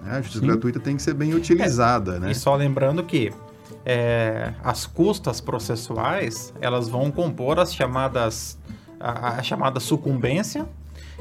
Né? 0.03 0.17
A 0.17 0.21
justiça 0.21 0.41
Sim. 0.41 0.47
gratuita 0.47 0.79
tem 0.79 0.97
que 0.97 1.03
ser 1.03 1.15
bem 1.15 1.35
utilizada. 1.35 2.17
É, 2.17 2.19
né? 2.19 2.31
E 2.31 2.35
só 2.35 2.55
lembrando 2.55 3.03
que 3.03 3.33
é, 3.85 4.53
as 4.63 4.87
custas 4.87 5.41
processuais, 5.41 6.53
elas 6.61 6.89
vão 6.89 7.11
compor 7.11 7.59
as 7.59 7.75
chamadas 7.75 8.59
a, 9.03 9.39
a 9.39 9.43
chamada 9.43 9.81
sucumbência, 9.81 10.67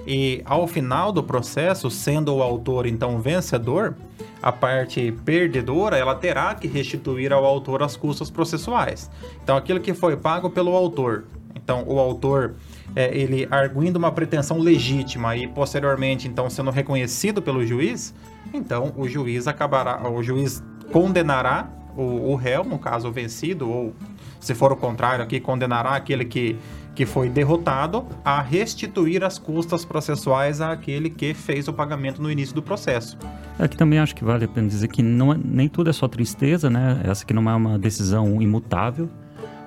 e 0.05 0.41
ao 0.45 0.67
final 0.67 1.11
do 1.11 1.23
processo, 1.23 1.89
sendo 1.89 2.35
o 2.35 2.41
autor 2.41 2.85
então 2.85 3.19
vencedor, 3.19 3.95
a 4.41 4.51
parte 4.51 5.11
perdedora 5.23 5.97
ela 5.97 6.15
terá 6.15 6.55
que 6.55 6.67
restituir 6.67 7.31
ao 7.31 7.45
autor 7.45 7.83
as 7.83 7.95
custas 7.95 8.29
processuais. 8.29 9.09
Então 9.43 9.55
aquilo 9.55 9.79
que 9.79 9.93
foi 9.93 10.17
pago 10.17 10.49
pelo 10.49 10.75
autor, 10.75 11.25
então 11.55 11.83
o 11.87 11.99
autor 11.99 12.55
é, 12.95 13.15
ele 13.15 13.47
arguindo 13.51 13.97
uma 13.97 14.11
pretensão 14.11 14.57
legítima 14.59 15.35
e 15.35 15.47
posteriormente 15.47 16.27
então 16.27 16.49
sendo 16.49 16.71
reconhecido 16.71 17.41
pelo 17.41 17.65
juiz, 17.65 18.13
então 18.53 18.91
o 18.97 19.07
juiz 19.07 19.47
acabará, 19.47 20.09
o 20.09 20.21
juiz 20.23 20.63
condenará 20.91 21.69
o, 21.95 22.31
o 22.31 22.35
réu, 22.35 22.63
no 22.63 22.79
caso 22.79 23.11
vencido, 23.11 23.69
ou 23.69 23.93
se 24.39 24.55
for 24.55 24.71
o 24.71 24.75
contrário 24.75 25.23
aqui, 25.23 25.39
condenará 25.39 25.91
aquele 25.91 26.25
que 26.25 26.57
que 26.95 27.05
foi 27.05 27.29
derrotado 27.29 28.05
a 28.23 28.41
restituir 28.41 29.23
as 29.23 29.39
custas 29.39 29.85
processuais 29.85 30.59
àquele 30.59 31.09
que 31.09 31.33
fez 31.33 31.67
o 31.67 31.73
pagamento 31.73 32.21
no 32.21 32.29
início 32.29 32.53
do 32.53 32.61
processo. 32.61 33.17
Aqui 33.57 33.77
também 33.77 33.99
acho 33.99 34.15
que 34.15 34.23
vale 34.23 34.45
a 34.45 34.47
pena 34.47 34.67
dizer 34.67 34.87
que 34.87 35.01
não 35.01 35.33
é, 35.33 35.39
nem 35.43 35.69
tudo 35.69 35.89
é 35.89 35.93
só 35.93 36.07
tristeza, 36.07 36.69
né? 36.69 37.01
Essa 37.03 37.23
aqui 37.23 37.33
não 37.33 37.49
é 37.49 37.55
uma 37.55 37.77
decisão 37.79 38.41
imutável. 38.41 39.09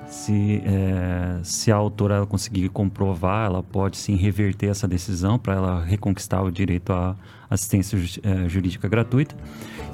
Se, 0.07 0.63
é, 0.65 1.41
se 1.43 1.73
a 1.73 1.77
autora 1.77 2.27
conseguir 2.27 2.69
comprovar, 2.69 3.47
ela 3.47 3.63
pode 3.63 3.97
sim 3.97 4.15
reverter 4.15 4.69
essa 4.69 4.87
decisão 4.87 5.39
para 5.39 5.55
ela 5.55 5.83
reconquistar 5.83 6.43
o 6.43 6.53
direito 6.53 6.93
à 6.93 7.17
assistência 7.51 7.99
é, 8.23 8.49
jurídica 8.49 8.87
gratuita. 8.87 9.35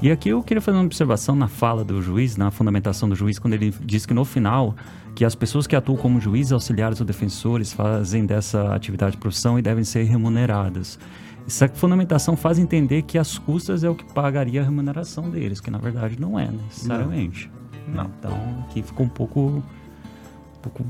E 0.03 0.11
aqui 0.11 0.31
eu 0.31 0.43
queria 0.43 0.61
fazer 0.61 0.77
uma 0.77 0.85
observação 0.85 1.37
na 1.37 1.47
fala 1.47 1.85
do 1.85 2.03
juiz, 2.03 2.37
na 2.37 2.51
fundamentação 2.51 3.09
do 3.09 3.15
juiz, 3.15 3.39
quando 3.39 3.55
ele 3.55 3.73
diz 3.83 4.05
que 4.05 4.13
no 4.13 4.25
final 4.25 4.75
que 5.21 5.25
as 5.27 5.35
pessoas 5.35 5.67
que 5.67 5.77
atuam 5.77 5.99
como 5.99 6.19
juízes, 6.19 6.50
auxiliares 6.50 6.99
ou 6.99 7.05
defensores 7.05 7.75
fazem 7.75 8.25
dessa 8.25 8.75
atividade 8.75 9.19
profissão 9.19 9.59
e 9.59 9.61
devem 9.61 9.85
ser 9.85 10.05
remuneradas. 10.05 10.99
Essa 11.47 11.69
fundamentação 11.69 12.39
faz 12.39 12.59
entender 12.59 13.03
que 13.03 13.19
as 13.19 13.37
custas 13.37 13.85
é 13.85 13.91
o 13.91 13.95
que 13.95 14.03
pagaria 14.15 14.62
a 14.62 14.65
remuneração 14.65 15.29
deles, 15.29 15.61
que 15.61 15.71
na 15.71 15.77
verdade 15.77 16.19
não 16.19 16.39
é 16.39 16.49
necessariamente. 16.50 17.50
Não. 17.87 18.05
não. 18.05 18.11
Então 18.19 18.65
aqui 18.67 18.83
ficou 18.83 19.05
um 19.05 19.11
pouco, 19.11 19.41
um 19.41 20.61
pouco 20.62 20.83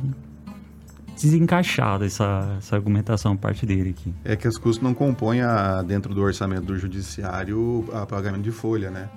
desencaixada 1.17 2.07
essa, 2.07 2.55
essa 2.57 2.77
argumentação 2.77 3.37
parte 3.37 3.67
dele 3.67 3.91
aqui. 3.91 4.15
É 4.25 4.37
que 4.37 4.47
as 4.47 4.57
custas 4.57 4.81
não 4.81 4.95
compõem 4.95 5.41
a, 5.41 5.83
dentro 5.83 6.15
do 6.15 6.23
orçamento 6.23 6.67
do 6.67 6.79
judiciário 6.79 7.85
a 7.93 8.07
pagamento 8.07 8.43
de 8.43 8.53
folha, 8.53 8.93
né? 8.93 9.09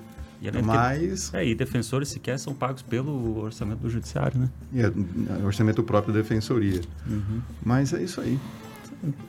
E 0.44 0.62
Mas... 0.62 1.34
É, 1.34 1.48
e 1.48 1.56
defensores 1.56 2.10
sequer 2.10 2.38
são 2.38 2.54
pagos 2.54 2.82
pelo 2.82 3.40
orçamento 3.40 3.80
do 3.80 3.90
judiciário, 3.90 4.38
né? 4.38 4.50
E 4.74 4.82
é, 4.82 4.92
é 5.40 5.46
orçamento 5.46 5.82
próprio 5.82 6.14
da 6.14 6.20
defensoria. 6.20 6.82
Uhum. 7.08 7.42
Mas 7.64 7.94
é 7.94 8.04
isso 8.04 8.20
aí. 8.20 8.38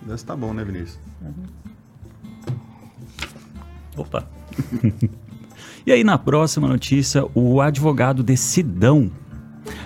Desse 0.03 0.25
tá 0.25 0.35
bom, 0.35 0.53
né, 0.53 0.65
Vinícius? 0.65 0.99
Uhum. 1.23 1.45
Opa! 3.97 4.29
e 5.87 5.93
aí, 5.93 6.03
na 6.03 6.19
próxima 6.19 6.67
notícia, 6.67 7.25
o 7.33 7.61
advogado 7.61 8.25
de 8.25 8.37
Sidão 8.37 9.09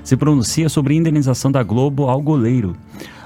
se 0.02 0.16
pronuncia 0.16 0.70
sobre 0.70 0.94
indenização 0.94 1.52
da 1.52 1.62
Globo 1.62 2.08
ao 2.08 2.22
goleiro. 2.22 2.74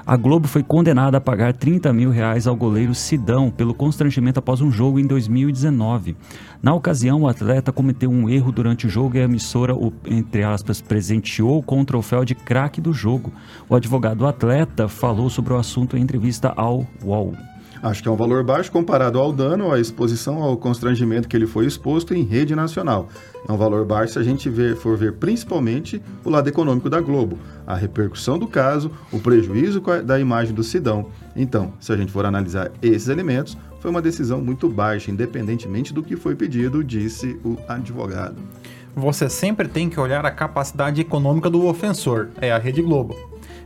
A 0.05 0.17
Globo 0.17 0.49
foi 0.49 0.61
condenada 0.61 1.17
a 1.17 1.21
pagar 1.21 1.53
30 1.53 1.93
mil 1.93 2.09
reais 2.09 2.45
ao 2.45 2.57
goleiro 2.57 2.93
Sidão 2.93 3.49
pelo 3.49 3.73
constrangimento 3.73 4.37
após 4.37 4.59
um 4.59 4.69
jogo 4.69 4.99
em 4.99 5.07
2019. 5.07 6.17
Na 6.61 6.73
ocasião, 6.73 7.21
o 7.21 7.27
atleta 7.27 7.71
cometeu 7.71 8.11
um 8.11 8.29
erro 8.29 8.51
durante 8.51 8.85
o 8.85 8.89
jogo 8.89 9.15
e 9.15 9.21
a 9.21 9.23
emissora 9.23 9.73
o, 9.73 9.93
entre 10.05 10.43
aspas, 10.43 10.81
presenteou 10.81 11.63
com 11.63 11.79
o 11.79 11.85
troféu 11.85 12.25
de 12.25 12.35
craque 12.35 12.81
do 12.81 12.91
jogo. 12.91 13.31
O 13.69 13.75
advogado 13.75 14.17
do 14.17 14.27
atleta 14.27 14.89
falou 14.89 15.29
sobre 15.29 15.53
o 15.53 15.57
assunto 15.57 15.95
em 15.95 16.01
entrevista 16.01 16.51
ao 16.53 16.85
UOL. 17.01 17.33
Acho 17.83 18.01
que 18.01 18.07
é 18.07 18.11
um 18.11 18.15
valor 18.15 18.45
baixo 18.45 18.71
comparado 18.71 19.19
ao 19.19 19.33
dano, 19.33 19.73
à 19.73 19.77
exposição, 19.77 20.41
ao 20.41 20.55
constrangimento 20.55 21.27
que 21.27 21.35
ele 21.35 21.45
foi 21.45 21.65
exposto 21.65 22.13
em 22.13 22.23
rede 22.23 22.55
nacional. 22.55 23.09
É 23.45 23.51
um 23.51 23.57
valor 23.57 23.85
baixo 23.85 24.13
se 24.13 24.19
a 24.19 24.23
gente 24.23 24.49
ver, 24.49 24.77
for 24.77 24.95
ver 24.95 25.15
principalmente 25.15 26.01
o 26.23 26.29
lado 26.29 26.47
econômico 26.47 26.89
da 26.89 27.01
Globo, 27.01 27.37
a 27.67 27.75
repercussão 27.75 28.39
do 28.39 28.47
caso, 28.47 28.89
o 29.11 29.19
prejuízo 29.19 29.81
da 30.05 30.17
imagem 30.17 30.55
do 30.55 30.63
Sidão. 30.63 31.07
Então, 31.35 31.73
se 31.77 31.91
a 31.91 31.97
gente 31.97 32.09
for 32.09 32.25
analisar 32.25 32.71
esses 32.81 33.09
elementos, 33.09 33.57
foi 33.81 33.91
uma 33.91 34.01
decisão 34.01 34.39
muito 34.39 34.69
baixa, 34.69 35.11
independentemente 35.11 35.93
do 35.93 36.01
que 36.01 36.15
foi 36.15 36.35
pedido, 36.37 36.85
disse 36.85 37.37
o 37.43 37.57
advogado. 37.67 38.41
Você 38.95 39.27
sempre 39.27 39.67
tem 39.67 39.89
que 39.89 39.99
olhar 39.99 40.25
a 40.25 40.31
capacidade 40.31 41.01
econômica 41.01 41.49
do 41.49 41.65
ofensor, 41.65 42.29
é 42.39 42.49
a 42.49 42.57
Rede 42.57 42.81
Globo. 42.81 43.13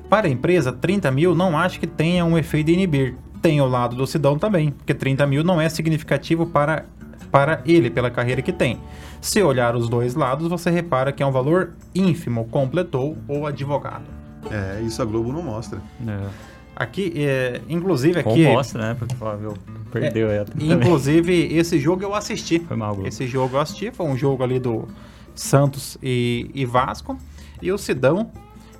Para 0.09 0.25
a 0.25 0.29
empresa, 0.29 0.71
30 0.71 1.11
mil 1.11 1.35
não 1.35 1.55
acho 1.55 1.79
que 1.79 1.85
tenha 1.85 2.25
um 2.25 2.37
efeito 2.37 2.67
de 2.67 2.73
inibir, 2.73 3.15
tem 3.47 3.61
o 3.61 3.65
lado 3.65 3.95
do 3.95 4.05
Sidão 4.05 4.37
também, 4.37 4.71
porque 4.71 4.93
30 4.93 5.25
mil 5.25 5.41
não 5.41 5.61
é 5.61 5.69
significativo 5.69 6.45
para, 6.45 6.83
para 7.31 7.61
ele, 7.65 7.89
pela 7.89 8.11
carreira 8.11 8.41
que 8.41 8.51
tem. 8.51 8.77
Se 9.21 9.41
olhar 9.41 9.73
os 9.73 9.87
dois 9.87 10.15
lados, 10.15 10.49
você 10.49 10.69
repara 10.69 11.13
que 11.13 11.23
é 11.23 11.25
um 11.25 11.31
valor 11.31 11.71
ínfimo, 11.95 12.43
completou 12.49 13.17
o 13.25 13.45
advogado. 13.45 14.03
É, 14.51 14.81
isso 14.81 15.01
a 15.01 15.05
Globo 15.05 15.31
não 15.31 15.41
mostra. 15.41 15.81
É. 16.05 16.27
Aqui, 16.75 17.13
é, 17.15 17.61
inclusive 17.69 18.19
aqui... 18.19 18.43
Bom 18.43 18.51
mostra, 18.55 18.81
né? 18.81 18.95
Porque 18.99 19.15
o 19.15 19.17
Flávio 19.17 19.53
perdeu 19.93 20.29
é, 20.29 20.43
Inclusive, 20.59 21.55
esse 21.55 21.79
jogo 21.79 22.03
eu 22.03 22.13
assisti. 22.13 22.59
Foi 22.59 22.75
mal, 22.75 22.95
Globo. 22.95 23.07
Esse 23.07 23.25
jogo 23.27 23.55
eu 23.55 23.61
assisti, 23.61 23.91
foi 23.91 24.07
um 24.07 24.17
jogo 24.17 24.43
ali 24.43 24.59
do 24.59 24.89
Santos 25.33 25.97
e, 26.03 26.51
e 26.53 26.65
Vasco. 26.65 27.17
E 27.61 27.71
o 27.71 27.77
Sidão 27.77 28.29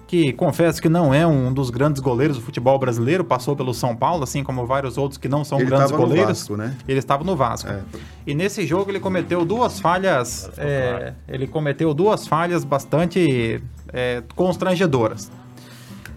que 0.08 0.32
confesso 0.32 0.82
que 0.82 0.88
não 0.88 1.14
é 1.14 1.28
um 1.28 1.54
dos 1.54 1.70
grandes 1.70 2.02
goleiros 2.02 2.38
do 2.38 2.44
futebol 2.44 2.80
brasileiro, 2.80 3.26
passou 3.26 3.56
pelo 3.58 3.74
São 3.74 3.94
Paulo, 3.94 4.24
assim 4.24 4.42
como 4.42 4.66
vários 4.66 4.98
outros 4.98 5.18
que 5.18 5.28
não 5.28 5.44
são 5.44 5.60
ele 5.60 5.68
grandes 5.70 5.92
goleiros. 5.92 6.40
Vasco, 6.40 6.56
né? 6.56 6.76
Ele 6.88 6.98
estava 6.98 7.26
no 7.26 7.36
Vasco. 7.36 7.70
É. 7.70 7.82
E 8.26 8.34
nesse 8.34 8.66
jogo 8.66 8.90
ele 8.90 9.02
cometeu 9.02 9.44
duas 9.44 9.82
falhas. 9.82 10.50
É, 10.58 11.14
ele 11.28 11.46
cometeu 11.46 11.94
duas 11.94 12.26
falhas 12.26 12.64
bastante 12.64 13.62
é, 13.92 14.24
constrangedoras. 14.34 15.30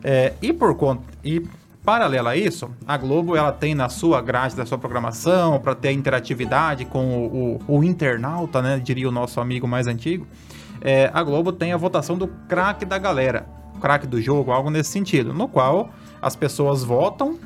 É, 0.04 0.34
e 0.40 0.52
por 0.52 0.76
conta. 0.76 1.02
E 1.24 1.42
Paralelo 1.84 2.28
a 2.28 2.36
isso, 2.36 2.70
a 2.86 2.96
Globo 2.96 3.34
ela 3.34 3.50
tem 3.50 3.74
na 3.74 3.88
sua 3.88 4.20
grade 4.20 4.54
da 4.54 4.66
sua 4.66 4.76
programação 4.76 5.58
para 5.58 5.74
ter 5.74 5.92
interatividade 5.92 6.84
com 6.84 7.06
o, 7.06 7.58
o, 7.66 7.78
o, 7.78 7.84
internauta, 7.84 8.60
né? 8.60 8.78
Diria 8.78 9.08
o 9.08 9.10
nosso 9.10 9.40
amigo 9.40 9.66
mais 9.66 9.86
antigo. 9.86 10.26
É, 10.82 11.10
a 11.12 11.22
Globo 11.22 11.50
tem 11.52 11.72
a 11.72 11.78
votação 11.78 12.18
do 12.18 12.28
craque 12.28 12.84
da 12.84 12.98
galera 12.98 13.59
craque 13.80 14.06
do 14.06 14.20
jogo, 14.20 14.52
algo 14.52 14.70
nesse 14.70 14.90
sentido, 14.90 15.34
no 15.34 15.48
qual 15.48 15.90
as 16.22 16.36
pessoas 16.36 16.84
votam 16.84 17.38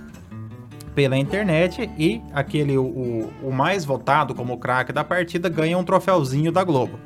pela 0.94 1.16
internet 1.16 1.90
e 1.98 2.22
aquele 2.32 2.76
o, 2.78 3.30
o 3.42 3.50
mais 3.50 3.84
votado 3.84 4.34
como 4.34 4.58
craque 4.58 4.92
da 4.92 5.02
partida 5.02 5.48
ganha 5.48 5.76
um 5.76 5.84
troféuzinho 5.84 6.52
da 6.52 6.62
Globo. 6.62 6.98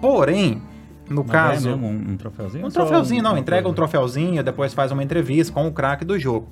Porém, 0.00 0.60
no 1.08 1.22
Mas 1.22 1.30
é 1.30 1.32
caso, 1.32 1.68
é 1.68 1.70
mesmo, 1.72 1.86
um, 1.86 2.12
um, 2.12 2.16
troféuzinho, 2.16 2.66
um 2.66 2.70
troféuzinho 2.70 3.22
não, 3.22 3.38
entrega 3.38 3.68
um 3.68 3.72
troféuzinho, 3.72 4.42
depois 4.42 4.74
faz 4.74 4.92
uma 4.92 5.02
entrevista 5.02 5.52
com 5.52 5.66
o 5.66 5.72
craque 5.72 6.04
do 6.04 6.18
jogo. 6.18 6.48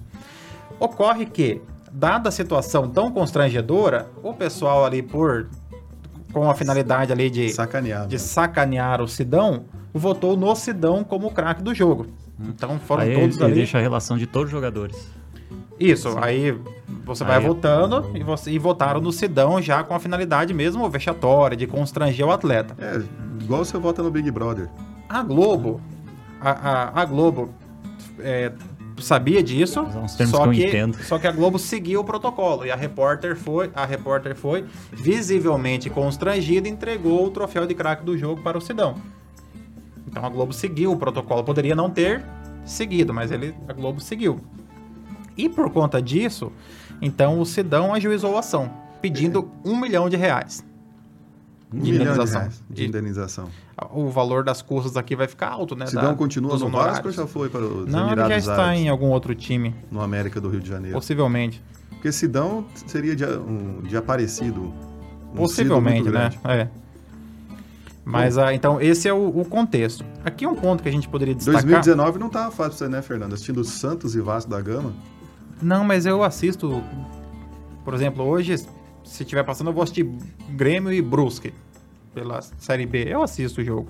Ocorre 0.81 1.27
que, 1.27 1.61
dada 1.91 2.29
a 2.29 2.33
situação 2.33 2.89
tão 2.89 3.11
constrangedora, 3.11 4.09
o 4.23 4.33
pessoal 4.33 4.85
ali 4.85 5.03
por 5.03 5.49
com 6.33 6.49
a 6.49 6.55
finalidade 6.55 7.13
ali 7.13 7.29
de 7.29 7.51
Sacanear. 7.51 8.07
de 8.07 8.15
né? 8.15 8.19
sacanear 8.19 9.03
o 9.03 9.07
Sidão, 9.09 9.65
votou 9.93 10.37
no 10.37 10.55
Sidão 10.55 11.05
como 11.05 11.29
o 11.29 11.31
craque 11.31 11.63
do 11.63 11.75
jogo. 11.75 12.07
Então 12.41 12.79
foram 12.79 13.03
Aí 13.03 13.15
todos 13.15 13.41
ali. 13.41 13.55
deixa 13.55 13.79
a 13.79 13.81
relação 13.81 14.17
de 14.17 14.27
todos 14.27 14.47
os 14.47 14.51
jogadores. 14.53 15.11
Isso, 15.79 16.17
aí 16.21 16.57
você 17.05 17.25
vai 17.25 17.39
Aí- 17.39 17.47
votando 17.47 18.11
e, 18.15 18.23
você, 18.23 18.51
e 18.51 18.59
votaram 18.59 19.01
no 19.01 19.11
Sidão 19.13 19.61
já 19.61 19.83
com 19.83 19.95
a 19.95 19.99
finalidade 19.99 20.55
mesmo 20.55 20.89
vexatória, 20.89 21.57
de 21.57 21.67
constranger 21.67 22.27
o 22.27 22.31
atleta. 22.31 22.77
É, 22.79 23.03
igual 23.43 23.65
você 23.65 23.77
vota 23.79 24.03
no 24.03 24.11
Big 24.11 24.31
Brother. 24.31 24.69
A 25.09 25.23
Globo, 25.23 25.81
a, 26.41 26.51
a, 26.51 27.03
a 27.03 27.05
Globo 27.05 27.51
é, 28.21 28.53
sabia 28.99 29.43
disso, 29.43 29.85
só 30.27 30.47
que 30.49 30.63
eu 30.63 30.93
que, 30.93 31.05
só 31.05 31.19
que 31.19 31.27
a 31.27 31.33
Globo 31.33 31.59
seguiu 31.59 32.01
o 32.01 32.05
protocolo 32.05 32.65
e 32.65 32.71
a 32.71 32.77
repórter 32.77 33.37
foi, 33.37 33.71
a 33.75 33.85
repórter 33.85 34.37
foi 34.37 34.65
visivelmente 34.93 35.91
constrangida 35.91 36.69
e 36.69 36.71
entregou 36.71 37.27
o 37.27 37.31
troféu 37.31 37.67
de 37.67 37.75
craque 37.75 38.05
do 38.05 38.17
jogo 38.17 38.41
para 38.43 38.57
o 38.57 38.61
Sidão. 38.61 38.95
Então 40.13 40.25
a 40.25 40.29
Globo 40.29 40.53
seguiu 40.53 40.93
o 40.93 40.97
protocolo, 40.97 41.43
poderia 41.43 41.75
não 41.75 41.91
ter 41.91 42.23
seguido, 42.65 43.13
mas 43.13 43.33
ele, 43.33 43.55
a 43.67 43.73
Globo 43.73 43.99
seguiu. 44.01 44.39
E 45.37 45.49
por 45.49 45.71
conta 45.71 46.01
disso, 46.01 46.53
então 47.01 47.41
o 47.41 47.47
Sidão 47.47 47.95
ajuizou 47.95 48.37
a 48.37 48.41
ação, 48.41 48.71
pedindo 49.01 49.51
um 49.65 49.75
milhão 49.75 50.09
de 50.11 50.17
reais. 50.17 50.63
Um 51.73 51.79
De 51.79 51.91
milhão 51.93 51.99
de 52.05 52.11
indenização. 52.11 52.41
reais 52.43 52.63
de 52.69 52.87
indenização. 52.87 53.49
O 53.91 54.11
valor 54.11 54.45
das 54.45 54.61
custas 54.61 54.95
aqui 54.99 55.17
vai 55.17 55.27
ficar 55.27 55.49
alto, 55.49 55.75
né? 55.75 55.87
Sidão 55.87 56.11
da- 56.11 56.15
continua 56.15 56.57
no 56.59 56.69
Vasco 56.69 57.07
ou 57.09 57.13
já 57.13 57.27
foi 57.27 57.49
para 57.49 57.63
os 57.65 57.91
Não, 57.91 58.01
ele 58.01 58.09
Emirados 58.13 58.29
já 58.29 58.37
está 58.53 58.63
Árabes, 58.65 58.81
em 58.83 58.89
algum 58.91 59.09
outro 59.09 59.35
time, 59.35 59.75
no 59.91 60.03
América 60.03 60.39
do 60.39 60.51
Rio 60.51 60.61
de 60.61 60.69
Janeiro? 60.69 60.95
possivelmente. 60.95 61.63
Porque 61.89 62.13
Sidão 62.13 62.67
seria 62.87 63.17
de, 63.17 63.25
um, 63.25 63.81
de 63.83 63.97
Aparecido. 63.97 64.73
um 65.33 65.37
Possivelmente, 65.37 66.11
né? 66.11 66.31
É. 66.45 66.69
Mas, 68.05 68.37
ah, 68.37 68.53
então, 68.53 68.81
esse 68.81 69.09
é 69.09 69.13
o, 69.13 69.29
o 69.29 69.45
contexto. 69.45 70.05
Aqui 70.25 70.47
um 70.47 70.55
ponto 70.55 70.83
que 70.83 70.89
a 70.89 70.93
gente 70.93 71.09
poderia 71.09 71.35
destacar... 71.35 71.63
2019 71.63 72.19
não 72.19 72.29
tava 72.29 72.51
fácil 72.51 72.71
pra 72.71 72.79
você, 72.79 72.89
né, 72.89 73.03
Fernando? 73.03 73.33
Assistindo 73.33 73.63
Santos 73.65 74.17
e 74.17 74.21
Vasco 74.21 74.51
da 74.51 74.61
Gama. 74.61 74.93
Não, 75.61 75.85
mas 75.85 76.05
eu 76.05 76.23
assisto... 76.25 76.83
Por 77.85 77.95
exemplo, 77.95 78.25
hoje, 78.25 78.59
se 78.59 79.23
estiver 79.23 79.45
passando, 79.45 79.69
eu 79.69 79.75
vou 79.75 79.83
assistir 79.83 80.09
Grêmio 80.51 80.93
e 80.93 81.01
Brusque. 81.01 81.53
Pela 82.13 82.43
Série 82.43 82.87
B. 82.87 83.05
Eu 83.09 83.23
assisto 83.23 83.61
o 83.61 83.65
jogo. 83.65 83.89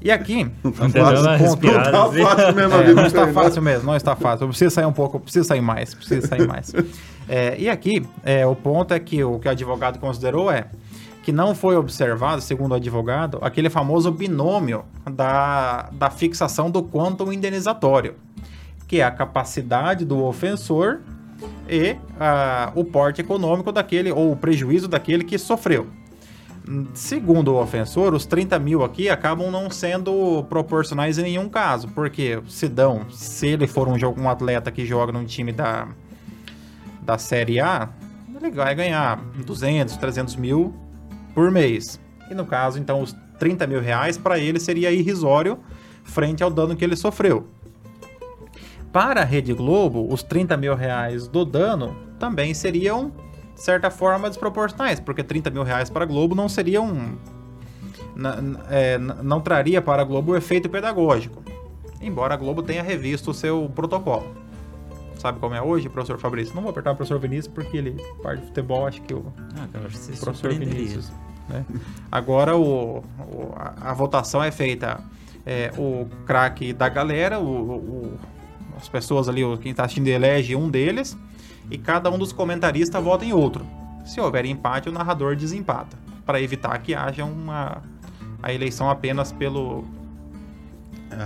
E 0.00 0.10
aqui... 0.10 0.44
Não 0.64 0.72
tá 0.72 0.86
Entendeu? 0.86 1.04
fácil. 1.04 1.20
Uma 1.20 1.30
Não 1.30 1.38
respirada, 1.38 1.92
tá 1.92 2.04
assim. 2.04 2.22
fácil 2.22 2.54
mesmo 2.54 2.74
É, 2.74 2.94
não 2.94 3.06
está 3.06 3.26
fácil 3.32 3.62
mesmo, 3.62 3.86
não 3.86 3.96
está 3.96 4.16
fácil. 4.16 4.44
Eu 4.44 4.48
preciso 4.48 4.74
sair 4.74 4.86
um 4.86 4.92
pouco, 4.92 5.16
eu 5.18 5.20
preciso 5.20 5.46
sair 5.46 5.60
mais, 5.60 5.94
preciso 5.94 6.26
sair 6.26 6.48
mais. 6.48 6.72
É, 7.32 7.56
e 7.56 7.68
aqui, 7.68 8.04
é, 8.24 8.44
o 8.44 8.56
ponto 8.56 8.92
é 8.92 8.98
que 8.98 9.22
o 9.22 9.38
que 9.38 9.46
o 9.46 9.50
advogado 9.52 10.00
considerou 10.00 10.50
é 10.50 10.66
que 11.22 11.32
não 11.32 11.54
foi 11.54 11.76
observado, 11.76 12.40
segundo 12.40 12.72
o 12.72 12.74
advogado, 12.74 13.38
aquele 13.42 13.68
famoso 13.68 14.10
binômio 14.10 14.84
da, 15.10 15.90
da 15.92 16.10
fixação 16.10 16.70
do 16.70 16.82
quantum 16.82 17.32
indenizatório, 17.32 18.14
que 18.88 19.00
é 19.00 19.04
a 19.04 19.10
capacidade 19.10 20.04
do 20.04 20.24
ofensor 20.24 21.00
e 21.68 21.96
ah, 22.18 22.72
o 22.74 22.84
porte 22.84 23.20
econômico 23.20 23.70
daquele, 23.70 24.10
ou 24.10 24.32
o 24.32 24.36
prejuízo 24.36 24.88
daquele 24.88 25.24
que 25.24 25.38
sofreu. 25.38 25.86
Segundo 26.94 27.52
o 27.52 27.60
ofensor, 27.60 28.14
os 28.14 28.26
30 28.26 28.58
mil 28.58 28.84
aqui 28.84 29.08
acabam 29.08 29.50
não 29.50 29.70
sendo 29.70 30.44
proporcionais 30.44 31.18
em 31.18 31.22
nenhum 31.22 31.48
caso, 31.48 31.88
porque 31.88 32.36
o 32.36 32.48
Sidão, 32.48 33.06
se 33.10 33.48
ele 33.48 33.66
for 33.66 33.88
um, 33.88 33.94
um 34.18 34.28
atleta 34.28 34.70
que 34.70 34.86
joga 34.86 35.12
num 35.12 35.24
time 35.24 35.52
da, 35.52 35.88
da 37.02 37.18
Série 37.18 37.60
A, 37.60 37.88
ele 38.34 38.50
vai 38.50 38.74
ganhar 38.74 39.18
200, 39.44 39.96
300 39.96 40.36
mil 40.36 40.74
por 41.34 41.50
mês. 41.50 42.00
E 42.30 42.34
no 42.34 42.46
caso, 42.46 42.78
então, 42.78 43.00
os 43.00 43.14
30 43.38 43.66
mil 43.66 43.80
reais 43.80 44.16
para 44.16 44.38
ele 44.38 44.60
seria 44.60 44.92
irrisório 44.92 45.58
frente 46.04 46.42
ao 46.42 46.50
dano 46.50 46.76
que 46.76 46.84
ele 46.84 46.96
sofreu. 46.96 47.46
Para 48.92 49.22
a 49.22 49.24
Rede 49.24 49.54
Globo, 49.54 50.12
os 50.12 50.22
30 50.22 50.56
mil 50.56 50.74
reais 50.74 51.28
do 51.28 51.44
dano 51.44 51.96
também 52.18 52.52
seriam, 52.52 53.12
de 53.54 53.62
certa 53.62 53.90
forma, 53.90 54.28
desproporcionais, 54.28 54.98
porque 54.98 55.22
30 55.22 55.50
mil 55.50 55.62
reais 55.62 55.88
para 55.88 56.04
a 56.04 56.06
Globo 56.06 56.34
não 56.34 56.48
seriam. 56.48 57.16
é, 58.68 58.98
não 58.98 59.40
traria 59.40 59.80
para 59.80 60.02
a 60.02 60.04
Globo 60.04 60.32
o 60.32 60.36
efeito 60.36 60.68
pedagógico. 60.68 61.42
Embora 62.00 62.34
a 62.34 62.36
Globo 62.36 62.62
tenha 62.62 62.82
revisto 62.82 63.30
o 63.30 63.34
seu 63.34 63.70
protocolo. 63.74 64.34
Sabe 65.20 65.38
como 65.38 65.54
é 65.54 65.60
hoje, 65.60 65.86
professor 65.90 66.18
Fabrício? 66.18 66.54
Não 66.54 66.62
vou 66.62 66.70
apertar 66.70 66.92
o 66.92 66.96
professor 66.96 67.18
Vinícius 67.20 67.52
porque 67.52 67.76
ele 67.76 67.90
parte 68.22 68.40
de 68.40 68.46
futebol, 68.46 68.86
acho 68.86 69.02
que 69.02 69.12
o 69.12 69.26
Ah, 69.54 69.66
cara, 69.70 69.84
que 69.88 69.96
você 69.98 70.12
professor. 70.24 70.54
Vinícius. 70.54 71.12
né? 71.46 71.62
Agora 72.10 72.56
o, 72.56 72.98
o- 73.00 73.52
a, 73.54 73.90
a 73.90 73.94
votação 73.94 74.42
é 74.42 74.50
feita. 74.50 74.98
é, 75.44 75.70
o 75.78 76.06
craque 76.26 76.72
da 76.72 76.88
galera, 76.88 77.38
o, 77.40 77.44
o- 77.44 78.18
as 78.78 78.88
pessoas 78.88 79.28
ali, 79.28 79.42
o- 79.44 79.56
quem 79.58 79.70
está 79.72 79.84
assistindo 79.84 80.06
elege 80.08 80.54
um 80.56 80.70
deles, 80.70 81.16
e 81.70 81.76
cada 81.78 82.10
um 82.10 82.18
dos 82.18 82.32
comentaristas 82.32 83.02
vota 83.02 83.24
em 83.24 83.32
outro. 83.32 83.66
Se 84.06 84.20
houver 84.20 84.44
empate, 84.46 84.88
o 84.88 84.92
narrador 84.92 85.36
desempata, 85.36 85.98
para 86.26 86.40
evitar 86.40 86.78
que 86.78 86.94
haja 86.94 87.24
uma 87.24 87.82
a 88.42 88.52
eleição 88.54 88.88
apenas 88.88 89.32
pelo. 89.32 89.84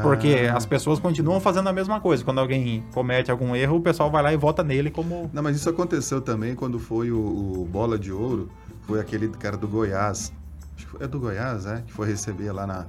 Porque 0.02 0.48
Ah. 0.50 0.56
as 0.56 0.64
pessoas 0.66 0.98
continuam 0.98 1.40
fazendo 1.40 1.68
a 1.68 1.72
mesma 1.72 2.00
coisa. 2.00 2.24
Quando 2.24 2.38
alguém 2.38 2.82
comete 2.92 3.30
algum 3.30 3.54
erro, 3.54 3.76
o 3.76 3.80
pessoal 3.80 4.10
vai 4.10 4.22
lá 4.22 4.32
e 4.32 4.36
vota 4.36 4.62
nele 4.64 4.90
como. 4.90 5.30
Não, 5.32 5.42
mas 5.42 5.56
isso 5.56 5.68
aconteceu 5.68 6.20
também 6.20 6.54
quando 6.54 6.78
foi 6.78 7.10
o, 7.10 7.18
o 7.18 7.68
Bola 7.70 7.98
de 7.98 8.10
Ouro. 8.12 8.48
Foi 8.82 8.98
aquele 9.00 9.28
cara 9.28 9.56
do 9.56 9.68
Goiás. 9.68 10.32
Acho 10.76 10.86
que 10.86 10.92
foi, 10.92 11.02
é 11.04 11.08
do 11.08 11.20
Goiás, 11.20 11.66
é? 11.66 11.82
Que 11.86 11.92
foi 11.92 12.06
receber 12.08 12.50
lá 12.52 12.66
na, 12.66 12.86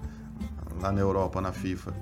lá 0.81 0.91
na 0.91 0.99
Europa, 1.01 1.41
na 1.41 1.51
FIFA. 1.51 1.93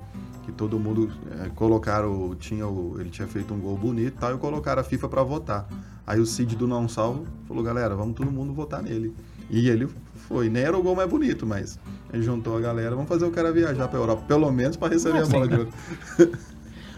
Que 0.44 0.52
todo 0.52 0.78
mundo 0.78 1.10
é, 1.42 1.48
colocaram. 1.54 2.34
Tinha 2.38 2.66
o, 2.66 2.96
ele 3.00 3.10
tinha 3.10 3.26
feito 3.26 3.52
um 3.54 3.58
gol 3.58 3.76
bonito 3.76 4.08
e 4.16 4.20
tal, 4.20 4.34
e 4.34 4.38
colocaram 4.38 4.80
a 4.80 4.84
FIFA 4.84 5.08
pra 5.08 5.22
votar. 5.22 5.66
Aí 6.06 6.20
o 6.20 6.26
Cid 6.26 6.54
do 6.54 6.66
Não 6.68 6.88
Salvo 6.88 7.26
falou: 7.48 7.62
galera, 7.62 7.94
vamos 7.96 8.14
todo 8.14 8.30
mundo 8.30 8.52
votar 8.52 8.82
nele. 8.82 9.14
E 9.50 9.68
ele 9.68 9.88
foi. 10.14 10.48
Nem 10.48 10.62
era 10.64 10.76
o 10.76 10.82
gol 10.82 10.94
mais 10.96 11.08
bonito, 11.08 11.46
mas 11.46 11.78
ele 12.14 12.22
juntou 12.22 12.56
a 12.56 12.60
galera. 12.60 12.90
Vamos 12.94 13.08
fazer 13.08 13.24
o 13.24 13.30
cara 13.30 13.52
viajar 13.52 13.88
pra 13.88 13.98
Europa, 13.98 14.22
pelo 14.26 14.50
menos 14.50 14.76
pra 14.76 14.88
receber 14.88 15.22
a 15.22 15.26
bola 15.26 15.48
de 15.48 15.54
ouro. 15.56 15.70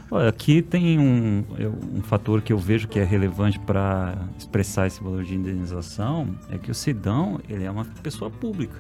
Olha, 0.09 0.29
aqui 0.29 0.63
tem 0.63 0.99
um, 1.01 1.43
eu- 1.59 1.75
um 1.95 2.01
fator 2.01 2.41
que 2.41 2.53
eu 2.53 2.59
vejo 2.59 2.87
que 2.87 2.99
é 2.99 3.05
relevante 3.05 3.59
para 3.59 4.17
expressar 4.39 4.87
esse 4.87 5.03
valor 5.03 5.25
de 5.25 5.35
indenização, 5.35 6.29
é 6.49 6.57
que 6.59 6.71
o 6.71 6.75
Sidão, 6.75 7.41
ele 7.49 7.65
é 7.65 7.71
uma 7.71 7.85
pessoa 8.03 8.31
pública. 8.31 8.77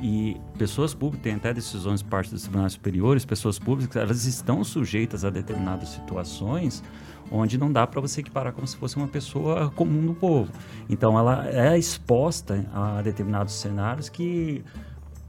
E 0.00 0.36
pessoas 0.58 0.94
públicas, 0.94 1.22
tem 1.22 1.34
até 1.34 1.52
decisões 1.52 2.02
parte 2.02 2.30
dos 2.30 2.42
tribunais 2.42 2.72
superiores, 2.72 3.24
pessoas 3.26 3.58
públicas, 3.58 3.94
elas 4.02 4.24
estão 4.24 4.64
sujeitas 4.64 5.24
a 5.24 5.30
determinadas 5.30 5.90
situações 5.90 6.82
onde 7.30 7.56
não 7.56 7.70
dá 7.70 7.86
para 7.86 8.00
você 8.00 8.20
equiparar 8.20 8.52
como 8.52 8.66
se 8.66 8.76
fosse 8.76 8.96
uma 8.96 9.06
pessoa 9.08 9.70
comum 9.76 10.04
do 10.04 10.12
povo. 10.12 10.50
Então 10.88 11.16
ela 11.18 11.46
é 11.48 11.78
exposta 11.78 12.66
a 12.74 13.00
determinados 13.00 13.54
cenários 13.54 14.08
que 14.08 14.62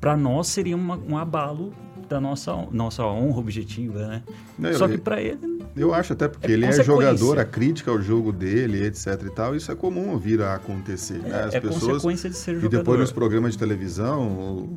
para 0.04 0.18
nós 0.18 0.48
seria 0.48 0.76
uma- 0.76 1.00
um 1.08 1.18
abalo 1.18 1.72
da 2.10 2.20
nossa, 2.20 2.54
nossa 2.74 3.06
honra 3.06 3.40
objetiva, 3.40 4.06
né? 4.06 4.24
Não, 4.60 4.74
Só 4.74 4.84
eu- 4.86 4.90
que 4.90 4.98
para 4.98 5.22
ele 5.22 5.54
Eu 5.78 5.94
acho 5.94 6.12
até 6.12 6.28
porque 6.28 6.46
É 6.48 6.52
ele 6.52 6.66
é 6.66 6.84
jogador, 6.84 7.40
a 7.40 7.46
crítica 7.46 7.90
ao 7.90 8.00
jogo 8.02 8.32
dele, 8.34 8.86
etc 8.86 9.08
e 9.26 9.30
tal, 9.32 9.56
isso 9.56 9.72
é 9.72 9.76
comum 9.76 10.18
vir 10.18 10.42
a 10.42 10.56
acontecer, 10.56 11.20
né? 11.20 11.46
As 11.46 11.56
é 11.56 11.60
pessoas 11.62 11.94
consequência 11.94 12.30
de 12.30 12.36
ser 12.36 12.52
e 12.52 12.56
jogador. 12.60 12.78
depois 12.80 13.00
nos 13.00 13.12
programas 13.14 13.54
de 13.54 13.58
televisão, 13.60 14.68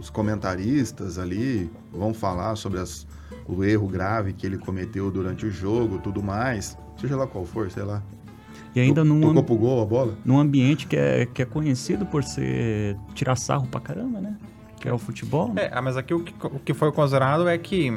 os 0.00 0.10
comentaristas 0.10 1.16
ali 1.16 1.70
vão 1.92 2.12
falar 2.12 2.56
sobre 2.56 2.80
as- 2.80 3.06
o 3.46 3.62
erro 3.64 3.86
grave 3.86 4.32
que 4.32 4.44
ele 4.44 4.58
cometeu 4.58 5.10
durante 5.12 5.46
o 5.46 5.50
jogo, 5.50 5.98
tudo 6.00 6.20
mais, 6.22 6.76
seja 7.00 7.16
lá 7.16 7.26
qual 7.26 7.44
for, 7.46 7.70
sei 7.70 7.84
lá. 7.84 8.02
E 8.74 8.80
ainda 8.80 9.04
num, 9.04 9.20
Tocou 9.20 9.44
pro 9.44 9.54
gol 9.56 9.80
a 9.82 9.86
bola? 9.86 10.14
num 10.24 10.38
ambiente 10.40 10.86
que 10.88 10.96
é, 10.96 11.24
que 11.24 11.40
é 11.40 11.44
conhecido 11.46 12.04
por 12.04 12.24
ser 12.24 12.96
tirar 13.14 13.36
sarro 13.36 13.66
pra 13.68 13.80
caramba, 13.80 14.20
né? 14.20 14.36
Que 14.82 14.88
é 14.88 14.92
o 14.92 14.98
futebol. 14.98 15.52
É, 15.56 15.70
ah, 15.72 15.80
mas 15.80 15.96
aqui 15.96 16.12
o 16.12 16.20
que, 16.20 16.34
o 16.44 16.58
que 16.58 16.74
foi 16.74 16.90
considerado 16.90 17.48
é 17.48 17.56
que 17.56 17.96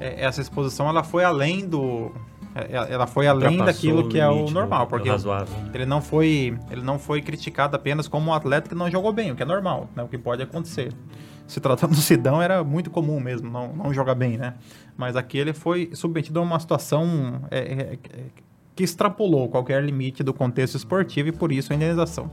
é, 0.00 0.24
essa 0.24 0.40
exposição 0.40 0.88
ela 0.88 1.02
foi 1.02 1.22
além 1.22 1.68
do. 1.68 2.10
é, 2.54 2.92
Ela 2.92 3.06
foi 3.06 3.26
além 3.26 3.58
daquilo 3.58 4.08
que 4.08 4.18
é 4.18 4.26
o 4.26 4.50
normal, 4.50 4.86
porque 4.86 5.10
razoável, 5.10 5.54
né? 5.58 5.70
ele 5.74 5.84
não 5.84 6.00
foi 6.00 6.56
ele 6.70 6.82
não 6.82 6.98
foi 6.98 7.20
criticado 7.20 7.76
apenas 7.76 8.08
como 8.08 8.30
um 8.30 8.34
atleta 8.34 8.70
que 8.70 8.74
não 8.74 8.90
jogou 8.90 9.12
bem, 9.12 9.32
o 9.32 9.36
que 9.36 9.42
é 9.42 9.46
normal, 9.46 9.90
né? 9.94 10.02
O 10.02 10.08
que 10.08 10.16
pode 10.16 10.42
acontecer. 10.42 10.94
Se 11.46 11.60
tratando 11.60 11.90
do 11.94 12.00
Sidão, 12.00 12.40
era 12.40 12.64
muito 12.64 12.90
comum 12.90 13.20
mesmo, 13.20 13.50
não, 13.50 13.72
não 13.74 13.92
jogar 13.92 14.14
bem, 14.14 14.38
né? 14.38 14.54
Mas 14.96 15.14
aqui 15.14 15.38
ele 15.38 15.52
foi 15.52 15.90
submetido 15.94 16.38
a 16.38 16.42
uma 16.42 16.58
situação 16.58 17.42
é, 17.50 17.58
é, 17.58 17.72
é, 17.92 17.98
que 18.74 18.84
extrapolou 18.84 19.48
qualquer 19.48 19.82
limite 19.82 20.22
do 20.22 20.32
contexto 20.32 20.76
esportivo 20.76 21.28
e 21.28 21.32
por 21.32 21.50
isso 21.50 21.72
a 21.72 21.76
indenização. 21.76 22.30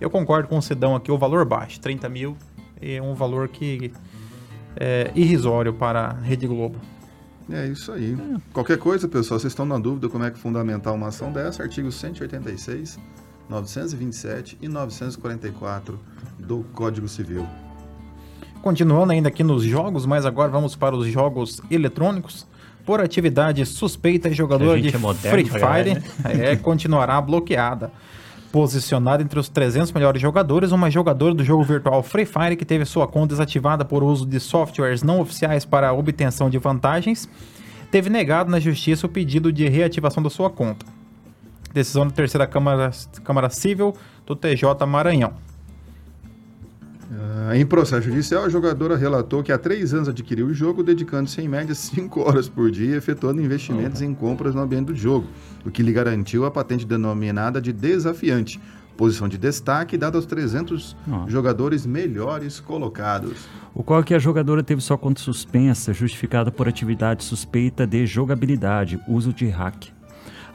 Eu 0.00 0.08
concordo 0.08 0.48
com 0.48 0.56
o 0.56 0.62
Sidão 0.62 0.94
aqui, 0.94 1.10
o 1.10 1.18
valor 1.18 1.44
baixo, 1.44 1.80
30 1.80 2.08
mil, 2.08 2.36
é 2.80 3.00
um 3.00 3.14
valor 3.14 3.48
que 3.48 3.92
é 4.76 5.10
irrisório 5.14 5.72
para 5.72 6.08
a 6.08 6.12
Rede 6.12 6.46
Globo. 6.46 6.76
É 7.50 7.66
isso 7.66 7.92
aí. 7.92 8.16
Qualquer 8.52 8.78
coisa, 8.78 9.08
pessoal, 9.08 9.40
vocês 9.40 9.52
estão 9.52 9.64
na 9.64 9.78
dúvida 9.78 10.08
como 10.08 10.24
é 10.24 10.30
que 10.30 10.38
fundamentar 10.38 10.94
uma 10.94 11.08
ação 11.08 11.32
dessa, 11.32 11.62
artigo 11.62 11.90
186 11.90 12.98
927 13.48 14.58
e 14.60 14.68
944 14.68 15.98
do 16.38 16.64
Código 16.74 17.08
Civil. 17.08 17.46
Continuando 18.60 19.12
ainda 19.12 19.28
aqui 19.28 19.42
nos 19.42 19.62
jogos, 19.62 20.04
mas 20.04 20.26
agora 20.26 20.50
vamos 20.50 20.76
para 20.76 20.94
os 20.94 21.06
jogos 21.06 21.62
eletrônicos. 21.70 22.46
Por 22.84 23.00
atividade 23.00 23.64
suspeita, 23.66 24.32
jogador 24.32 24.80
de 24.80 24.94
é 24.94 24.98
moderno, 24.98 25.30
Free 25.30 25.44
Fire 25.44 26.02
é, 26.24 26.56
continuará 26.56 27.20
bloqueada. 27.20 27.92
Posicionada 28.50 29.22
entre 29.22 29.38
os 29.38 29.48
300 29.48 29.92
melhores 29.92 30.22
jogadores, 30.22 30.72
uma 30.72 30.90
jogadora 30.90 31.34
do 31.34 31.44
jogo 31.44 31.62
virtual 31.62 32.02
Free 32.02 32.24
Fire 32.24 32.56
que 32.56 32.64
teve 32.64 32.84
sua 32.84 33.06
conta 33.06 33.28
desativada 33.28 33.84
por 33.84 34.02
uso 34.02 34.24
de 34.24 34.40
softwares 34.40 35.02
não 35.02 35.20
oficiais 35.20 35.64
para 35.64 35.92
obtenção 35.92 36.48
de 36.48 36.56
vantagens, 36.56 37.28
teve 37.90 38.08
negado 38.08 38.50
na 38.50 38.58
justiça 38.58 39.06
o 39.06 39.08
pedido 39.08 39.52
de 39.52 39.68
reativação 39.68 40.22
da 40.22 40.30
sua 40.30 40.48
conta. 40.48 40.86
Decisão 41.74 42.06
da 42.06 42.12
terceira 42.12 42.46
Câmara, 42.46 42.90
Câmara 43.22 43.50
Civil 43.50 43.94
do 44.26 44.34
TJ 44.34 44.86
Maranhão. 44.86 45.34
Uh, 47.10 47.54
em 47.54 47.64
processo 47.64 48.02
judicial, 48.02 48.44
a 48.44 48.48
jogadora 48.50 48.94
relatou 48.94 49.42
que 49.42 49.50
há 49.50 49.56
três 49.56 49.94
anos 49.94 50.08
adquiriu 50.08 50.46
o 50.46 50.54
jogo, 50.54 50.82
dedicando-se 50.82 51.40
em 51.40 51.48
média 51.48 51.74
cinco 51.74 52.20
horas 52.20 52.48
por 52.48 52.70
dia, 52.70 52.96
efetuando 52.96 53.40
investimentos 53.40 54.02
em 54.02 54.14
compras 54.14 54.54
no 54.54 54.60
ambiente 54.60 54.86
do 54.88 54.94
jogo, 54.94 55.26
o 55.64 55.70
que 55.70 55.82
lhe 55.82 55.92
garantiu 55.92 56.44
a 56.44 56.50
patente 56.50 56.84
denominada 56.84 57.62
de 57.62 57.72
desafiante, 57.72 58.60
posição 58.94 59.26
de 59.26 59.38
destaque 59.38 59.96
dada 59.96 60.18
aos 60.18 60.26
300 60.26 60.96
uhum. 61.06 61.30
jogadores 61.30 61.86
melhores 61.86 62.60
colocados. 62.60 63.48
O 63.74 63.82
qual 63.82 64.02
que 64.02 64.12
a 64.12 64.18
jogadora 64.18 64.62
teve 64.62 64.82
sua 64.82 64.98
conta 64.98 65.20
suspensa, 65.20 65.94
justificada 65.94 66.50
por 66.50 66.68
atividade 66.68 67.24
suspeita 67.24 67.86
de 67.86 68.06
jogabilidade, 68.06 69.00
uso 69.08 69.32
de 69.32 69.48
hack 69.48 69.97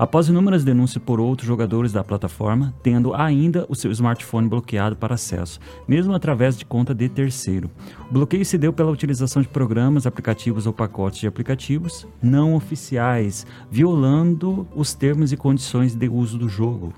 após 0.04 0.28
inúmeras 0.28 0.66
denúncias 0.66 1.02
por 1.02 1.18
outros 1.18 1.48
jogadores 1.48 1.94
da 1.94 2.04
plataforma, 2.04 2.74
tendo 2.84 3.14
ainda 3.14 3.66
o 3.70 3.76
seu 3.76 3.90
smartphone 3.90 4.50
bloqueado 4.50 4.98
para 4.98 5.16
acesso, 5.16 5.62
mesmo 5.88 6.14
através 6.14 6.58
de 6.58 6.66
conta 6.66 6.94
de 6.94 7.08
terceiro. 7.08 7.72
O 8.10 8.14
bloqueio 8.14 8.44
se 8.44 8.58
deu 8.58 8.74
pela 8.74 8.92
utilização 8.92 9.42
de 9.42 9.48
programas, 9.48 10.06
aplicativos 10.06 10.68
ou 10.68 10.74
pacotes 10.74 11.22
de 11.22 11.28
aplicativos 11.28 12.06
não 12.22 12.54
oficiais, 12.54 13.48
violando 13.72 14.68
os 14.76 14.94
termos 14.94 15.32
e 15.32 15.38
condições 15.38 15.96
de 15.96 16.10
uso 16.10 16.38
do 16.38 16.50
jogo. 16.50 16.94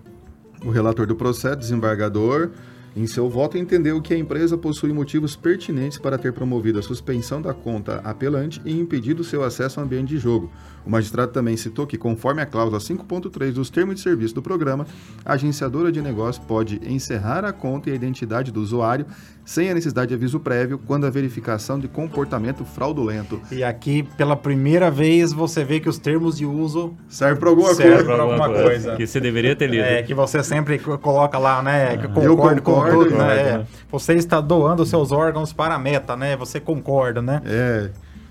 O 0.66 0.72
relator 0.72 1.06
do 1.06 1.16
processo, 1.16 1.58
desembargador 1.58 2.54
em 2.96 3.06
seu 3.06 3.30
voto, 3.30 3.56
entendeu 3.56 4.02
que 4.02 4.16
a 4.16 4.18
empresa 4.18 4.58
possui 4.58 4.92
motivos 4.92 5.36
pertinentes 5.36 6.00
para 6.00 6.18
ter 6.18 6.34
promovido 6.34 6.80
a 6.80 6.82
suspensão 6.82 7.40
da 7.40 7.54
conta 7.54 7.98
apelante 7.98 8.60
e 8.66 8.72
impedido 8.72 9.24
seu 9.24 9.44
acesso 9.44 9.80
ao 9.80 9.86
ambiente 9.86 10.10
de 10.10 10.18
jogo. 10.18 10.50
O 10.86 10.90
magistrado 10.90 11.32
também 11.32 11.58
citou 11.58 11.88
que, 11.88 11.98
conforme 11.98 12.42
a 12.42 12.46
cláusula 12.46 12.80
5.3 12.80 13.52
dos 13.54 13.70
termos 13.70 13.96
de 13.96 14.02
serviço 14.02 14.36
do 14.36 14.42
programa, 14.42 14.86
a 15.26 15.34
agenciadora 15.34 15.92
de 15.92 16.02
negócio 16.02 16.42
pode 16.44 16.80
encerrar 16.86 17.44
a 17.44 17.52
conta 17.52 17.90
e 17.90 17.94
a 17.94 17.96
identidade 17.96 18.52
do 18.52 18.62
usuário 18.62 19.06
sem 19.44 19.70
a 19.70 19.74
necessidade 19.74 20.10
de 20.10 20.16
aviso 20.16 20.40
prévio 20.40 20.80
quando 20.80 21.06
a 21.06 21.10
verificação 21.10 21.80
de 21.80 21.88
comportamento 21.88 22.66
fraudulento. 22.66 23.40
E 23.52 23.64
aqui, 23.64 24.04
pela 24.18 24.36
primeira 24.36 24.90
vez, 24.90 25.32
você 25.32 25.64
vê 25.64 25.80
que 25.80 25.88
os 25.88 26.00
termos 26.00 26.38
de 26.38 26.46
uso 26.46 26.96
servem 27.08 27.40
para 27.40 27.50
alguma, 27.50 27.74
serve 27.74 28.04
coisa. 28.04 28.22
alguma 28.22 28.50
coisa. 28.50 28.96
Que 28.96 29.06
você 29.06 29.20
deveria 29.20 29.56
ter 29.56 29.68
lido. 29.68 29.84
É, 29.84 30.02
que 30.02 30.14
você 30.14 30.44
sempre 30.44 30.80
coloca 30.80 31.38
lá, 31.38 31.62
né? 31.62 31.98
Que 31.98 32.08
concordo, 32.08 32.28
Eu 32.28 32.36
concordo 32.36 32.62
com 32.62 32.90
tudo, 32.90 33.16
né? 33.16 33.38
É. 33.38 33.66
Você 33.92 34.14
está 34.14 34.42
doando 34.42 34.86
seus 34.86 35.12
órgãos 35.12 35.54
para 35.54 35.76
a 35.76 35.80
meta, 35.80 36.16
né? 36.16 36.36
Você 36.38 36.60
concorda, 36.60 37.22
né? 37.22 37.42
É. 37.46 37.90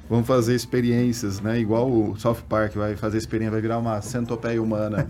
Vamos 0.09 0.27
fazer 0.27 0.55
experiências, 0.55 1.41
né? 1.41 1.59
Igual 1.59 1.91
o 1.91 2.15
South 2.19 2.43
Park 2.49 2.75
vai 2.75 2.95
fazer 2.95 3.17
experiência, 3.19 3.53
vai 3.53 3.61
virar 3.61 3.79
uma 3.79 4.01
centopeia 4.03 4.63
humana. 4.63 5.07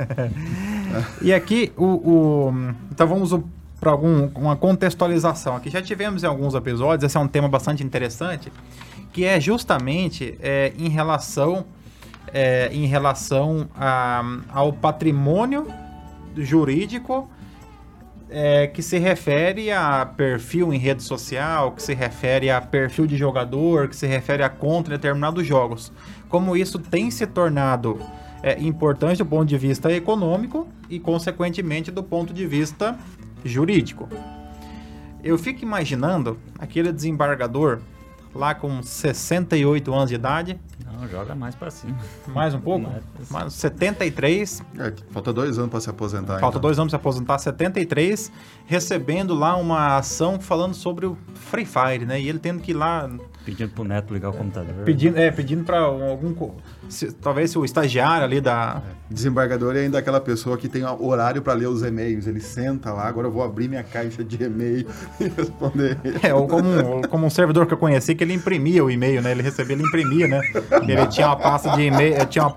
e 1.20 1.33
aqui, 1.33 1.72
o, 1.76 1.85
o, 1.85 2.54
então 2.90 3.07
vamos 3.07 3.33
para 3.80 3.90
algum, 3.90 4.28
uma 4.35 4.57
contextualização. 4.57 5.57
Aqui 5.57 5.68
já 5.68 5.83
tivemos 5.83 6.22
em 6.22 6.26
alguns 6.26 6.54
episódios, 6.54 7.04
esse 7.04 7.16
é 7.16 7.20
um 7.20 7.28
tema 7.28 7.48
bastante 7.48 7.83
interessante, 7.83 8.52
que 9.12 9.24
é 9.24 9.38
justamente 9.40 10.38
é, 10.40 10.72
em 10.78 10.88
relação, 10.88 11.66
é, 12.33 12.70
em 12.72 12.87
relação 12.87 13.68
a, 13.76 14.22
ao 14.48 14.72
patrimônio 14.72 15.66
jurídico 16.37 17.28
é, 18.28 18.66
que 18.66 18.82
se 18.82 18.98
refere 18.98 19.70
a 19.70 20.04
perfil 20.04 20.72
em 20.72 20.78
rede 20.78 21.02
social, 21.02 21.72
que 21.72 21.82
se 21.82 21.94
refere 21.94 22.50
a 22.50 22.60
perfil 22.60 23.06
de 23.06 23.16
jogador, 23.16 23.88
que 23.88 23.96
se 23.96 24.06
refere 24.06 24.42
a 24.42 24.48
conta 24.48 24.90
em 24.90 24.92
determinados 24.92 25.46
jogos. 25.46 25.92
Como 26.28 26.56
isso 26.56 26.78
tem 26.78 27.10
se 27.10 27.26
tornado 27.26 28.00
é, 28.42 28.60
importante 28.60 29.18
do 29.18 29.26
ponto 29.26 29.46
de 29.46 29.56
vista 29.56 29.90
econômico 29.92 30.68
e, 30.90 30.98
consequentemente, 30.98 31.90
do 31.90 32.02
ponto 32.02 32.32
de 32.32 32.46
vista 32.46 32.98
jurídico. 33.44 34.08
Eu 35.22 35.38
fico 35.38 35.62
imaginando 35.62 36.38
aquele 36.58 36.92
desembargador 36.92 37.80
lá 38.34 38.54
com 38.54 38.82
68 38.82 39.94
anos 39.94 40.08
de 40.08 40.16
idade. 40.16 40.60
Não, 41.05 41.11
joga 41.11 41.35
mais 41.35 41.55
para 41.55 41.71
cima. 41.71 41.97
Mais 42.29 42.55
um 42.55 42.61
pouco? 42.61 42.88
Mais, 42.88 43.31
mais 43.31 43.53
73. 43.53 44.62
É, 44.79 44.93
falta 45.11 45.33
dois 45.33 45.59
anos 45.59 45.71
para 45.71 45.81
se 45.81 45.90
aposentar. 45.90 46.40
Falta 46.40 46.59
então. 46.59 46.61
dois 46.61 46.79
anos 46.79 46.90
para 46.90 46.99
se 46.99 47.03
aposentar, 47.03 47.38
73, 47.38 48.33
recebendo 48.67 49.35
lá 49.35 49.57
uma 49.57 49.99
ação 49.99 50.40
falando 50.40 50.75
sobre 50.75 51.07
o 51.07 51.17
Free 51.35 51.67
Fire, 51.67 52.05
né? 52.07 52.21
E 52.21 52.29
ele 52.29 52.38
tendo 52.38 52.61
que 52.62 52.71
ir 52.71 52.75
lá 52.75 53.09
Pedindo 53.44 53.70
pro 53.70 53.85
neto 53.85 54.14
ligar 54.14 54.30
o 54.30 54.33
computador. 54.33 54.72
Pedindo, 54.85 55.18
é, 55.18 55.30
pedindo 55.30 55.64
para 55.64 55.78
algum. 55.78 56.35
Se, 56.88 57.12
talvez 57.12 57.54
o 57.54 57.64
estagiário 57.64 58.24
ali 58.24 58.40
da. 58.40 58.80
É. 59.11 59.14
Desembargador 59.14 59.76
é 59.76 59.80
ainda 59.80 59.98
aquela 59.98 60.20
pessoa 60.20 60.57
que 60.57 60.66
tem 60.66 60.83
horário 60.85 61.42
para 61.42 61.52
ler 61.52 61.66
os 61.66 61.83
e-mails. 61.83 62.26
Ele 62.26 62.40
senta 62.40 62.90
lá, 62.90 63.07
agora 63.07 63.26
eu 63.26 63.30
vou 63.30 63.42
abrir 63.42 63.68
minha 63.68 63.83
caixa 63.83 64.24
de 64.24 64.42
e-mail 64.42 64.87
e 65.20 65.28
responder. 65.28 65.98
É, 66.22 66.33
ou 66.33 66.48
como, 66.48 67.07
como 67.09 67.26
um 67.26 67.30
servidor 67.30 67.66
que 67.66 67.74
eu 67.74 67.78
conheci, 67.78 68.14
que 68.14 68.24
ele 68.24 68.33
imprimia 68.33 68.83
o 68.83 68.90
e-mail, 68.90 69.20
né? 69.20 69.33
Ele 69.33 69.42
recebia, 69.42 69.76
ele 69.76 69.85
imprimia, 69.87 70.26
né? 70.26 70.40
Ele 70.88 71.07
tinha 71.09 71.26
uma 71.26 71.37
pasta 71.37 71.70
de 71.70 71.83
e-mail, 71.83 72.26
tinha 72.26 72.46
uma, 72.46 72.54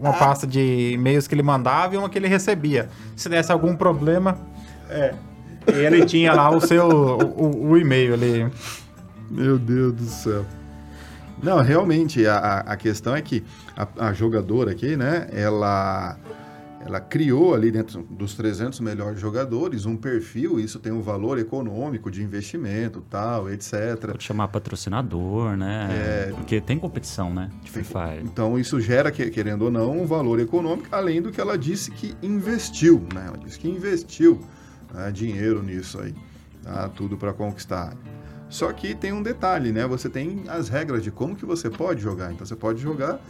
uma 0.00 0.12
pasta 0.14 0.46
de 0.48 0.92
e-mails 0.94 1.28
que 1.28 1.34
ele 1.34 1.44
mandava 1.44 1.94
e 1.94 1.98
uma 1.98 2.08
que 2.08 2.18
ele 2.18 2.28
recebia. 2.28 2.88
Se 3.14 3.28
desse 3.28 3.52
algum 3.52 3.76
problema, 3.76 4.36
é. 4.90 5.14
Ele 5.66 6.04
tinha 6.06 6.32
lá 6.32 6.50
o 6.50 6.60
seu 6.60 6.88
o, 6.88 7.44
o, 7.44 7.68
o 7.70 7.78
e-mail 7.78 8.14
ali. 8.14 8.50
Meu 9.30 9.58
Deus 9.58 9.92
do 9.92 10.04
céu. 10.04 10.44
Não, 11.42 11.58
realmente, 11.60 12.26
a, 12.26 12.60
a 12.60 12.76
questão 12.76 13.14
é 13.14 13.22
que 13.22 13.44
a, 13.76 14.08
a, 14.08 14.12
jogadora 14.12 14.72
aqui, 14.72 14.96
né, 14.96 15.28
ela, 15.30 16.18
ela 16.84 17.00
criou 17.00 17.54
ali 17.54 17.70
dentro 17.70 18.02
dos 18.10 18.34
300 18.34 18.80
melhores 18.80 19.20
jogadores 19.20 19.86
um 19.86 19.96
perfil, 19.96 20.58
isso 20.58 20.80
tem 20.80 20.90
um 20.90 21.00
valor 21.00 21.38
econômico 21.38 22.10
de 22.10 22.24
investimento, 22.24 23.00
tal, 23.08 23.48
etc. 23.50 23.98
Pode 24.00 24.24
chamar 24.24 24.48
patrocinador, 24.48 25.56
né? 25.56 25.88
É, 25.90 26.32
Porque 26.34 26.60
tem 26.60 26.76
competição, 26.76 27.32
né, 27.32 27.50
de 27.62 27.70
Free 27.70 27.84
Fire. 27.84 28.22
Então, 28.24 28.58
isso 28.58 28.80
gera, 28.80 29.12
querendo 29.12 29.62
ou 29.62 29.70
não, 29.70 30.00
um 30.00 30.06
valor 30.06 30.40
econômico, 30.40 30.88
além 30.90 31.22
do 31.22 31.30
que 31.30 31.40
ela 31.40 31.56
disse 31.56 31.92
que 31.92 32.16
investiu, 32.20 33.06
né? 33.14 33.26
Ela 33.28 33.38
disse 33.38 33.60
que 33.60 33.68
investiu 33.68 34.40
né, 34.92 35.12
dinheiro 35.12 35.62
nisso 35.62 36.00
aí, 36.00 36.12
tá? 36.64 36.88
Tudo 36.88 37.16
para 37.16 37.32
conquistar. 37.32 37.94
Só 38.48 38.72
que 38.72 38.94
tem 38.94 39.12
um 39.12 39.22
detalhe, 39.22 39.72
né? 39.72 39.86
Você 39.86 40.08
tem 40.08 40.44
as 40.48 40.68
regras 40.68 41.02
de 41.02 41.10
como 41.10 41.36
que 41.36 41.44
você 41.44 41.68
pode 41.68 42.00
jogar. 42.00 42.32
Então 42.32 42.46
você 42.46 42.56
pode 42.56 42.80
jogar, 42.80 43.20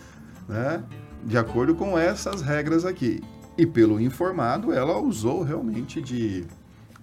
né? 0.48 0.82
De 1.24 1.36
acordo 1.36 1.74
com 1.74 1.98
essas 1.98 2.40
regras 2.40 2.84
aqui. 2.84 3.20
E 3.56 3.66
pelo 3.66 4.00
informado, 4.00 4.72
ela 4.72 4.96
usou 4.98 5.42
realmente 5.42 6.00
de 6.00 6.46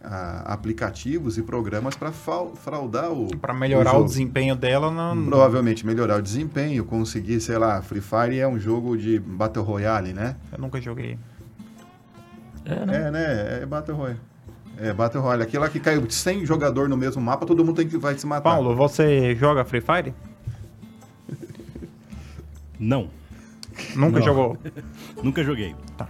ah, 0.02 0.54
aplicativos 0.54 1.38
e 1.38 1.42
programas 1.42 1.96
para 1.96 2.12
fraudar 2.12 3.12
o. 3.12 3.36
Para 3.38 3.54
melhorar 3.54 3.98
o, 3.98 4.02
o, 4.02 4.06
desempenho 4.06 4.56
dela. 4.56 4.90
Não... 4.90 5.26
Provavelmente 5.26 5.86
melhorar 5.86 6.18
o 6.18 6.22
desempenho, 6.22 6.86
conseguir, 6.86 7.42
sei 7.42 7.58
lá, 7.58 7.82
Free 7.82 8.02
Fire 8.02 8.40
é 8.40 8.48
um 8.48 8.58
jogo 8.58 8.98
de 8.98 9.20
Battle 9.20 9.66
Royale, 9.66 10.14
né? 10.14 10.38
Eu 10.52 10.60
nunca 10.60 10.80
joguei. 10.80 11.18
É, 12.64 12.86
né? 12.86 13.08
É, 13.08 13.12
né? 13.12 13.60
É 13.62 13.66
Battle 13.66 13.98
Royale. 13.98 14.20
É, 14.78 14.94
Battle 14.94 15.22
Royale. 15.22 15.44
Aquilo 15.44 15.70
que 15.70 15.80
caiu 15.80 16.10
100 16.10 16.46
jogador 16.46 16.90
no 16.90 16.98
mesmo 16.98 17.22
mapa, 17.22 17.46
todo 17.46 17.64
mundo 17.64 17.76
tem 17.78 17.88
que, 17.88 17.98
vai 17.98 18.18
se 18.18 18.26
matar. 18.28 18.50
Paulo, 18.50 18.76
você 18.76 19.36
joga 19.36 19.64
Free 19.64 19.82
Fire? 19.82 20.14
Não. 22.80 23.10
Nunca 23.96 24.20
Não. 24.20 24.26
jogou? 24.26 24.58
Nunca 25.24 25.44
joguei. 25.44 25.76
Tá. 25.98 26.08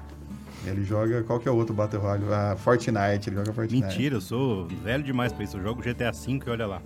Ele 0.66 0.84
joga 0.84 1.22
qual 1.24 1.40
que 1.40 1.48
é 1.48 1.52
o 1.52 1.56
outro 1.56 1.76
Battle 1.76 2.02
Royale? 2.02 2.24
Ah, 2.32 2.56
Fortnite, 2.58 3.30
ele 3.30 3.36
joga 3.36 3.54
Fortnite. 3.54 3.86
Mentira, 3.86 4.16
eu 4.16 4.22
sou 4.22 4.68
velho 4.84 5.04
demais 5.04 5.32
pra 5.32 5.44
isso. 5.44 5.58
Eu 5.58 5.64
jogo 5.64 5.82
GTA 5.82 6.12
V 6.12 6.40
e 6.46 6.50
olha 6.50 6.66
lá. 6.66 6.82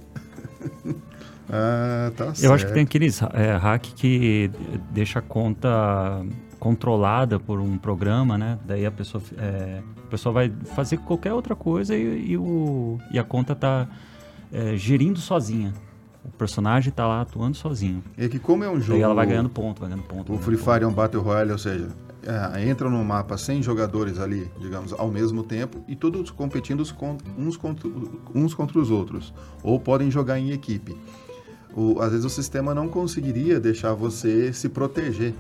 ah, 1.50 2.12
tá 2.15 2.26
certo. 2.26 2.44
Eu 2.44 2.54
acho 2.54 2.68
que 2.68 2.74
tem 2.74 2.84
aqueles 2.84 3.22
é, 3.22 3.56
hack 3.56 3.84
que 3.96 4.52
deixa 4.92 5.20
a 5.20 5.22
conta 5.22 6.26
controlada 6.60 7.39
por 7.39 7.60
um 7.60 7.78
programa, 7.78 8.38
né? 8.38 8.60
Daí 8.65 8.86
a 8.86 8.91
pessoa, 8.91 9.24
é, 9.38 9.82
a 10.06 10.08
pessoa 10.10 10.34
vai 10.34 10.52
fazer 10.76 10.98
qualquer 10.98 11.34
outra 11.34 11.56
coisa 11.56 11.95
e, 11.95 12.32
e 12.32 12.38
o, 12.38 13.00
e 13.12 13.17
a 13.17 13.24
conta 13.24 13.56
tá 13.56 13.88
é, 14.52 14.76
gerindo 14.76 15.19
sozinha. 15.19 15.74
O 16.26 16.30
personagem 16.32 16.91
tá 16.91 17.08
lá 17.08 17.22
atuando 17.22 17.56
sozinho. 17.56 18.04
É 18.17 18.28
que 18.28 18.38
como 18.38 18.63
é 18.63 18.69
um 18.69 18.80
jogo... 18.80 18.91
Daí 18.93 19.02
ela 19.02 19.13
vai 19.13 19.26
ganhando 19.26 19.50
ponto, 19.50 19.80
vai 19.80 19.89
ganhando 19.89 20.06
ponto. 20.06 20.34
O 20.34 20.38
Free 20.38 20.58
Fire 20.58 20.84
é 20.84 20.88
um 20.88 20.91
Battle 20.93 21.24
Royale, 21.24 21.52
ou 21.54 21.58
seja, 21.58 21.88
é, 22.54 22.69
entram 22.69 22.89
no 22.89 23.04
mapa 23.06 23.38
100 23.38 23.63
jogadores 23.63 24.19
ali, 24.19 24.52
digamos, 24.60 24.91
ao 24.93 25.10
mesmo 25.10 25.43
tempo 25.43 25.82
e 25.88 25.95
todos 25.95 26.30
competindo 26.30 26.82
uns 27.38 27.56
contra, 27.56 27.89
uns 28.36 28.54
contra 28.54 28.78
os 28.80 28.91
outros, 28.91 29.34
ou 29.63 29.80
podem 29.80 30.12
jogar 30.12 30.38
em 30.38 30.52
equipe. 30.52 30.95
O- 31.74 32.02
às 32.02 32.10
vezes 32.12 32.26
o 32.26 32.30
sistema 32.30 32.76
não 32.76 32.89
conseguiria 32.89 33.60
deixar 33.60 33.93
você 33.93 34.52
se 34.52 34.67
proteger, 34.67 35.34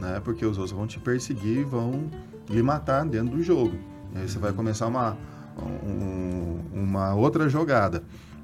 né? 0.00 0.20
Porque 0.24 0.44
os 0.44 0.56
outros 0.58 0.76
vão 0.76 0.86
te 0.86 0.98
perseguir 0.98 1.58
e 1.58 1.64
vão 1.64 2.10
lhe 2.48 2.62
matar 2.62 3.04
dentro 3.04 3.36
do 3.36 3.42
jogo. 3.42 3.76
E 4.14 4.18
aí 4.18 4.28
você 4.28 4.38
vai 4.38 4.52
começar 4.52 4.86
uma, 4.88 5.16
um- 5.62 6.60
uma 6.72 7.14
outra 7.14 7.48
jogada. 7.48 8.02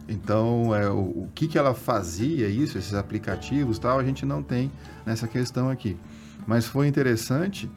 Então, 0.08 0.72
é, 0.74 0.88
o, 0.88 0.98
o 1.00 1.28
que, 1.34 1.48
que 1.48 1.58
ela 1.58 1.74
fazia 1.74 2.46
isso, 2.48 2.78
esses 2.78 2.94
aplicativos 2.94 3.78
tal, 3.78 3.98
a 3.98 4.04
gente 4.04 4.24
não 4.24 4.42
tem 4.42 4.70
nessa 5.04 5.26
questão 5.26 5.68
aqui. 5.68 5.96
Mas 6.46 6.66
foi 6.66 6.86
interessante 6.86 7.68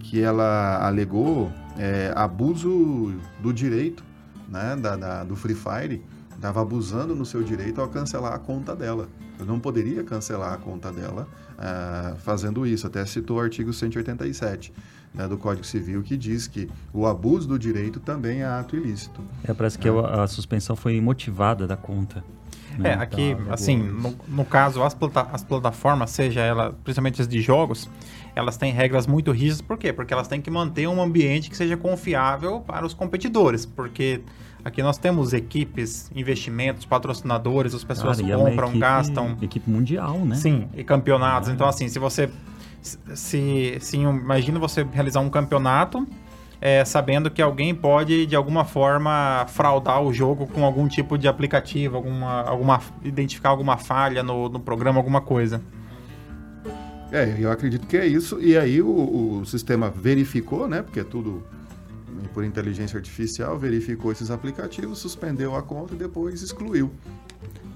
que 0.00 0.20
ela 0.20 0.86
alegou 0.86 1.50
é, 1.78 2.12
abuso 2.14 3.14
do 3.40 3.52
direito 3.52 4.04
né, 4.48 4.76
da, 4.76 4.96
da- 4.96 5.24
do 5.24 5.34
Free 5.34 5.54
Fire, 5.54 6.02
estava 6.38 6.62
abusando 6.62 7.14
no 7.14 7.26
seu 7.26 7.42
direito 7.42 7.80
ao 7.80 7.88
cancelar 7.88 8.32
a 8.32 8.38
conta 8.38 8.74
dela. 8.74 9.08
Eu 9.38 9.44
não 9.44 9.58
poderia 9.60 10.02
cancelar 10.04 10.52
a 10.52 10.56
conta 10.56 10.90
dela 10.92 11.28
ah, 11.58 12.14
fazendo 12.18 12.66
isso. 12.66 12.86
Até 12.86 13.04
citou 13.04 13.36
o 13.36 13.40
artigo 13.40 13.72
187 13.72 14.72
né, 15.14 15.26
do 15.28 15.36
Código 15.36 15.66
Civil 15.66 16.02
que 16.02 16.16
diz 16.16 16.46
que 16.46 16.68
o 16.92 17.06
abuso 17.06 17.48
do 17.48 17.58
direito 17.58 17.98
também 18.00 18.40
é 18.42 18.46
ato 18.46 18.76
ilícito. 18.76 19.20
É, 19.44 19.52
parece 19.52 19.78
que 19.78 19.88
a, 19.88 20.22
a 20.22 20.26
suspensão 20.26 20.74
foi 20.76 21.00
motivada 21.00 21.66
da 21.66 21.76
conta. 21.76 22.22
né? 22.78 22.90
É, 22.90 22.94
aqui, 22.94 23.34
Tá, 23.34 23.54
assim, 23.54 23.76
no, 23.76 24.14
no 24.28 24.44
caso, 24.44 24.82
as, 24.82 24.94
plata- 24.94 25.28
as 25.32 25.42
plataformas, 25.42 26.10
seja 26.10 26.40
ela, 26.40 26.72
principalmente 26.84 27.20
as 27.20 27.26
de 27.28 27.40
jogos, 27.40 27.88
elas 28.34 28.56
têm 28.56 28.72
regras 28.72 29.06
muito 29.06 29.32
rígidas, 29.32 29.60
por 29.60 29.76
quê? 29.76 29.92
Porque 29.92 30.12
elas 30.14 30.28
têm 30.28 30.40
que 30.40 30.50
manter 30.50 30.86
um 30.88 31.02
ambiente 31.02 31.50
que 31.50 31.56
seja 31.56 31.76
confiável 31.76 32.60
para 32.60 32.86
os 32.86 32.94
competidores, 32.94 33.66
porque 33.66 34.20
aqui 34.64 34.82
nós 34.82 34.98
temos 34.98 35.32
equipes, 35.32 36.10
investimentos, 36.14 36.84
patrocinadores, 36.84 37.74
as 37.74 37.84
pessoas 37.84 38.18
Cara, 38.18 38.28
e 38.28 38.32
é 38.32 38.36
uma 38.36 38.50
compram, 38.50 38.68
equipe- 38.68 38.80
gastam. 38.80 39.36
Equipe 39.40 39.70
mundial, 39.70 40.18
né? 40.24 40.36
Sim, 40.36 40.68
e 40.74 40.84
campeonatos. 40.84 41.48
Ah. 41.48 41.52
Então, 41.52 41.68
assim, 41.68 41.88
se 41.88 41.98
você. 41.98 42.30
Se, 42.80 43.76
se 43.80 43.96
imagina 43.96 44.58
você 44.58 44.86
realizar 44.92 45.20
um 45.20 45.28
campeonato 45.28 46.06
é, 46.60 46.84
sabendo 46.84 47.30
que 47.30 47.40
alguém 47.40 47.74
pode, 47.74 48.26
de 48.26 48.34
alguma 48.34 48.64
forma, 48.64 49.44
fraudar 49.48 50.02
o 50.02 50.12
jogo 50.12 50.46
com 50.46 50.64
algum 50.64 50.88
tipo 50.88 51.16
de 51.16 51.28
aplicativo, 51.28 51.96
alguma, 51.96 52.42
alguma, 52.42 52.80
identificar 53.04 53.50
alguma 53.50 53.76
falha 53.76 54.22
no, 54.22 54.48
no 54.48 54.58
programa, 54.60 54.98
alguma 54.98 55.20
coisa. 55.20 55.60
É, 57.10 57.36
eu 57.38 57.50
acredito 57.50 57.86
que 57.86 57.96
é 57.96 58.06
isso. 58.06 58.40
E 58.40 58.56
aí 58.56 58.82
o, 58.82 59.38
o 59.40 59.46
sistema 59.46 59.88
verificou, 59.90 60.68
né? 60.68 60.82
Porque 60.82 61.00
é 61.00 61.04
tudo 61.04 61.42
por 62.28 62.44
inteligência 62.44 62.96
artificial, 62.96 63.58
verificou 63.58 64.12
esses 64.12 64.30
aplicativos, 64.30 64.98
suspendeu 64.98 65.54
a 65.54 65.62
conta 65.62 65.94
e 65.94 65.98
depois 65.98 66.42
excluiu. 66.42 66.90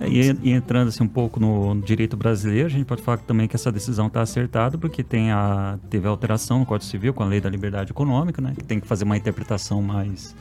É, 0.01 0.09
e, 0.09 0.39
e 0.43 0.51
entrando 0.51 0.89
assim 0.89 1.05
um 1.05 1.09
pouco 1.09 1.39
no 1.39 1.81
direito 1.81 2.17
brasileiro, 2.17 2.67
a 2.67 2.71
gente 2.71 2.85
pode 2.85 3.03
falar 3.03 3.19
também 3.19 3.47
que 3.47 3.55
essa 3.55 3.71
decisão 3.71 4.09
está 4.09 4.23
acertada, 4.23 4.77
porque 4.77 5.03
tem 5.03 5.31
a, 5.31 5.79
teve 5.89 6.07
a 6.07 6.11
alteração 6.11 6.59
no 6.59 6.67
Código 6.67 6.91
Civil 6.91 7.15
com 7.15 7.23
a 7.23 7.27
lei 7.27 7.41
da 7.41 7.49
liberdade 7.49 7.93
econômica, 7.93 8.43
né, 8.43 8.55
que 8.57 8.65
tem 8.65 8.81
que 8.81 8.87
fazer 8.87 9.05
uma 9.05 9.17
interpretação 9.17 9.81
mais, 9.81 10.35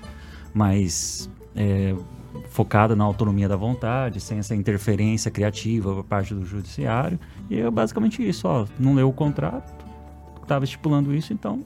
mais 0.53 1.29
é, 1.55 1.95
focada 2.49 2.95
na 2.95 3.03
autonomia 3.03 3.47
da 3.47 3.55
vontade, 3.55 4.19
sem 4.19 4.39
essa 4.39 4.55
interferência 4.55 5.29
criativa 5.29 5.93
por 5.93 6.03
parte 6.03 6.33
do 6.33 6.45
judiciário. 6.45 7.19
E 7.49 7.59
é 7.59 7.69
basicamente 7.69 8.27
isso, 8.27 8.47
ó, 8.47 8.65
não 8.79 8.95
leu 8.95 9.09
o 9.09 9.13
contrato, 9.13 9.71
estava 10.41 10.65
estipulando 10.65 11.13
isso, 11.13 11.33
então 11.33 11.63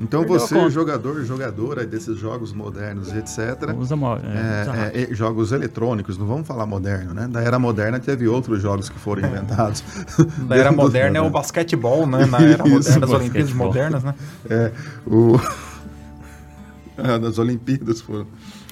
Então 0.00 0.20
Perdeu 0.20 0.38
você, 0.38 0.70
jogador, 0.70 1.24
jogadora 1.24 1.84
desses 1.84 2.16
jogos 2.16 2.52
modernos, 2.52 3.12
etc., 3.12 3.74
usa, 3.76 3.96
mo- 3.96 4.14
é, 4.14 4.62
usa. 4.62 4.76
É, 4.76 4.92
é, 4.94 5.10
é, 5.10 5.14
jogos 5.14 5.50
eletrônicos, 5.50 6.16
não 6.16 6.24
vamos 6.26 6.46
falar 6.46 6.66
moderno, 6.66 7.12
né? 7.12 7.26
Da 7.26 7.40
era 7.40 7.58
moderna 7.58 7.98
teve 7.98 8.28
outros 8.28 8.62
jogos 8.62 8.88
que 8.88 8.98
foram 8.98 9.28
inventados. 9.28 9.82
Na 10.48 10.54
era 10.56 10.70
moderna 10.70 11.18
é 11.18 11.20
o 11.20 11.28
basquetebol, 11.28 12.06
né? 12.06 12.26
Na 12.26 12.38
era 12.40 12.62
Isso, 12.68 12.74
moderna, 12.74 13.00
das 13.00 13.10
Olimpíadas 13.10 13.52
modernas, 13.52 14.04
né? 14.04 14.14
É, 14.48 14.72
o... 15.06 15.38
Ah, 17.00 17.16
das 17.16 17.38
Olimpíadas, 17.38 18.00
foram. 18.00 18.26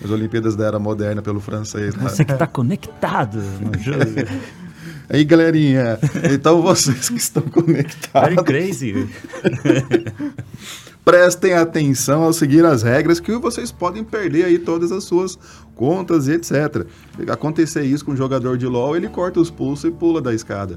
As 0.04 0.10
Olimpíadas 0.10 0.56
da 0.56 0.66
era 0.66 0.80
moderna 0.80 1.22
pelo 1.22 1.38
francês. 1.38 1.94
lá. 1.94 2.08
Você 2.08 2.24
que 2.24 2.32
está 2.32 2.44
conectado 2.46 3.38
no 3.62 3.78
jogo. 3.78 4.00
Aí, 5.08 5.22
galerinha, 5.24 5.96
então 6.34 6.60
vocês 6.60 7.08
que 7.08 7.16
estão 7.18 7.42
conectados, 7.44 8.34
Very 8.34 8.42
crazy. 8.44 9.08
Prestem 11.06 11.52
atenção 11.52 12.24
ao 12.24 12.32
seguir 12.32 12.64
as 12.64 12.82
regras 12.82 13.20
que 13.20 13.30
vocês 13.38 13.70
podem 13.70 14.02
perder 14.02 14.44
aí 14.44 14.58
todas 14.58 14.90
as 14.90 15.04
suas 15.04 15.38
contas 15.76 16.26
e 16.26 16.32
etc. 16.32 16.84
Acontecer 17.30 17.84
isso 17.84 18.04
com 18.04 18.10
um 18.10 18.16
jogador 18.16 18.58
de 18.58 18.66
LoL, 18.66 18.96
ele 18.96 19.08
corta 19.08 19.38
os 19.38 19.48
pulsos 19.48 19.84
e 19.84 19.92
pula 19.92 20.20
da 20.20 20.34
escada. 20.34 20.76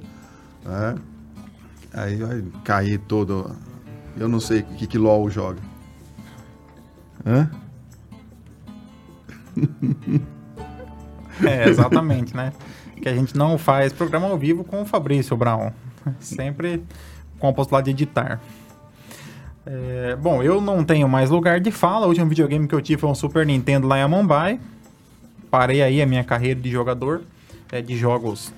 né? 0.63 0.96
Aí 1.92 2.18
vai 2.18 2.44
cair 2.63 3.00
todo... 3.00 3.56
Eu 4.15 4.30
não 4.30 4.39
sei 4.39 4.60
o 4.60 4.63
que, 4.65 4.86
que 4.86 5.00
LoL 5.00 5.32
joga. 5.32 5.60
Hã? 7.26 7.50
É, 11.42 11.70
exatamente, 11.70 12.36
né? 12.36 12.52
Que 13.02 13.08
a 13.08 13.15
gente 13.15 13.38
não 13.38 13.58
faz 13.58 13.94
programa 13.94 14.28
ao 14.28 14.38
vivo 14.38 14.62
com 14.65 14.82
o 14.82 14.86
Fabrício 14.86 15.38
Brown. 15.38 15.72
Sempre 16.20 16.84
com 17.39 17.48
a 17.48 17.54
possibilidade 17.54 17.86
de 17.86 18.04
editar. 18.04 18.42
É, 19.71 20.15
bom, 20.15 20.41
eu 20.41 20.60
não 20.60 20.84
tenho 20.84 21.08
mais 21.08 21.29
lugar 21.29 21.60
de 21.60 21.69
fala. 21.69 22.05
O 22.08 22.10
último 22.10 22.27
videogame 22.27 22.67
que 22.67 22.73
eu 22.73 22.82
tive 22.82 22.99
foi 23.01 23.10
um 23.10 23.13
Super 23.15 23.45
Nintendo 23.45 23.86
lá 23.88 23.99
em 23.99 24.08
Mumbai. 24.08 24.60
Parei 25.51 25.82
aí 25.84 26.01
a 26.01 26.08
minha 26.08 26.23
carreira 26.23 26.60
de 26.60 26.71
jogador 26.71 27.21
é, 27.71 27.79
de 27.82 27.95
jogos 27.95 28.51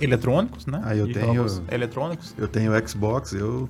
eletrônicos, 0.00 0.64
né? 0.66 0.80
Ah, 0.82 0.96
eu 0.96 1.06
de 1.06 1.12
tenho- 1.12 1.34
jogos 1.34 1.62
eletrônicos. 1.70 2.34
Eu 2.38 2.48
tenho 2.48 2.72
Xbox, 2.88 3.34
eu... 3.34 3.68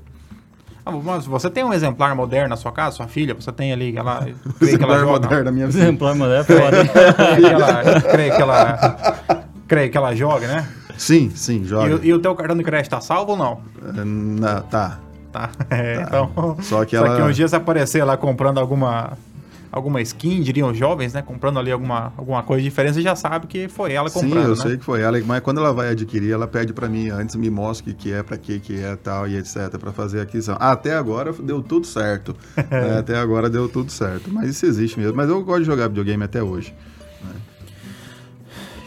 Ah, 0.86 0.92
mas 0.92 1.26
você 1.26 1.50
tem 1.50 1.64
um 1.64 1.72
exemplar 1.72 2.14
moderno 2.14 2.48
na 2.50 2.56
sua 2.56 2.70
casa, 2.72 2.96
sua 2.96 3.08
filha? 3.08 3.34
Você 3.34 3.50
tem 3.52 3.72
ali, 3.72 3.96
ela, 3.96 4.20
creio 4.58 4.78
que 4.78 4.84
ela 4.84 4.94
Exemplar 4.94 4.98
joga. 5.00 5.12
moderno 5.12 5.44
da 5.44 5.52
minha 5.52 5.66
vida. 5.66 5.78
Exemplar, 5.80 6.14
mano, 6.14 6.32
é 6.34 6.44
foda. 6.44 6.70
creio 7.34 7.48
que 7.48 7.62
ela, 7.62 8.00
creio 8.00 8.36
que 8.36 8.42
ela, 8.42 9.44
creio 9.66 9.90
que 9.90 9.96
ela 9.98 10.14
joga, 10.14 10.46
né? 10.46 10.68
Sim, 10.96 11.30
sim, 11.34 11.62
E, 11.62 11.64
joga. 11.64 11.96
o- 11.96 12.04
e 12.04 12.12
o 12.12 12.18
teu 12.20 12.34
cartão 12.36 12.56
de 12.56 12.62
crédito 12.62 12.90
tá 12.90 13.00
salvo 13.00 13.32
ou 13.32 13.36
não? 13.38 13.60
Na- 14.04 14.60
tá. 14.62 14.98
Tá. 15.32 15.50
É, 15.70 16.02
então. 16.06 16.56
Só 16.62 16.84
que 16.84 16.96
Só 16.96 17.04
ela- 17.06 17.16
que 17.16 17.22
um 17.22 17.30
dia 17.30 17.46
você 17.48 17.56
aparecer 17.56 18.04
lá 18.04 18.16
comprando 18.16 18.58
alguma. 18.58 19.16
Alguma 19.72 20.00
skin, 20.02 20.42
diriam 20.42 20.72
os 20.72 20.76
jovens, 20.76 21.12
né? 21.14 21.22
Comprando 21.22 21.60
ali 21.60 21.70
alguma, 21.70 22.12
alguma 22.18 22.42
coisa 22.42 22.60
diferente, 22.60 22.94
você 22.94 23.02
já 23.02 23.14
sabe 23.14 23.46
que 23.46 23.68
foi 23.68 23.92
ela 23.92 24.08
Sim, 24.08 24.22
comprando. 24.22 24.42
eu 24.42 24.56
né? 24.56 24.56
sei 24.56 24.76
que 24.76 24.84
foi 24.84 25.00
ela, 25.00 25.16
mas 25.24 25.40
quando 25.44 25.58
ela 25.60 25.72
vai 25.72 25.90
adquirir, 25.90 26.32
ela 26.32 26.48
pede 26.48 26.72
pra 26.72 26.88
mim 26.88 27.08
antes, 27.08 27.36
me 27.36 27.48
mostra 27.48 27.88
o 27.88 27.94
que 27.94 28.02
que 28.08 28.12
é, 28.12 28.20
pra 28.20 28.36
que 28.36 28.58
que 28.58 28.82
é, 28.82 28.96
tal 28.96 29.28
e 29.28 29.36
etc, 29.36 29.78
Pra 29.78 29.92
fazer 29.92 30.18
a 30.18 30.22
aquisição. 30.24 30.56
Até 30.58 30.96
agora 30.96 31.32
deu 31.32 31.62
tudo 31.62 31.86
certo. 31.86 32.34
É, 32.68 32.98
até 32.98 33.16
agora 33.16 33.48
deu 33.48 33.68
tudo 33.68 33.92
certo. 33.92 34.28
Mas 34.32 34.48
isso 34.50 34.66
existe 34.66 34.98
mesmo. 34.98 35.16
Mas 35.16 35.28
eu 35.28 35.40
gosto 35.44 35.60
de 35.60 35.66
jogar 35.66 35.86
videogame 35.86 36.24
até 36.24 36.42
hoje. 36.42 36.74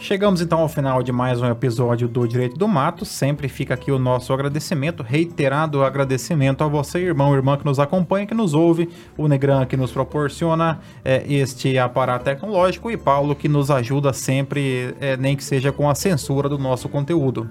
Chegamos 0.04 0.42
então 0.42 0.58
ao 0.58 0.68
final 0.68 1.02
de 1.02 1.10
mais 1.10 1.40
um 1.40 1.50
episódio 1.50 2.06
do 2.06 2.28
Direito 2.28 2.58
do 2.58 2.68
Mato. 2.68 3.06
Sempre 3.06 3.48
fica 3.48 3.72
aqui 3.72 3.90
o 3.90 3.98
nosso 3.98 4.34
agradecimento, 4.34 5.02
reiterado 5.02 5.82
agradecimento 5.82 6.62
a 6.62 6.68
você, 6.68 6.98
irmão 6.98 7.32
e 7.32 7.36
irmã 7.38 7.56
que 7.56 7.64
nos 7.64 7.78
acompanha, 7.78 8.26
que 8.26 8.34
nos 8.34 8.52
ouve, 8.52 8.90
o 9.16 9.26
Negran 9.26 9.64
que 9.64 9.78
nos 9.78 9.92
proporciona 9.92 10.78
é, 11.02 11.24
este 11.26 11.78
aparato 11.78 12.26
tecnológico 12.26 12.90
e 12.90 12.98
Paulo 12.98 13.34
que 13.34 13.48
nos 13.48 13.70
ajuda 13.70 14.12
sempre, 14.12 14.94
é, 15.00 15.16
nem 15.16 15.34
que 15.34 15.42
seja 15.42 15.72
com 15.72 15.88
a 15.88 15.94
censura 15.94 16.50
do 16.50 16.58
nosso 16.58 16.86
conteúdo. 16.86 17.48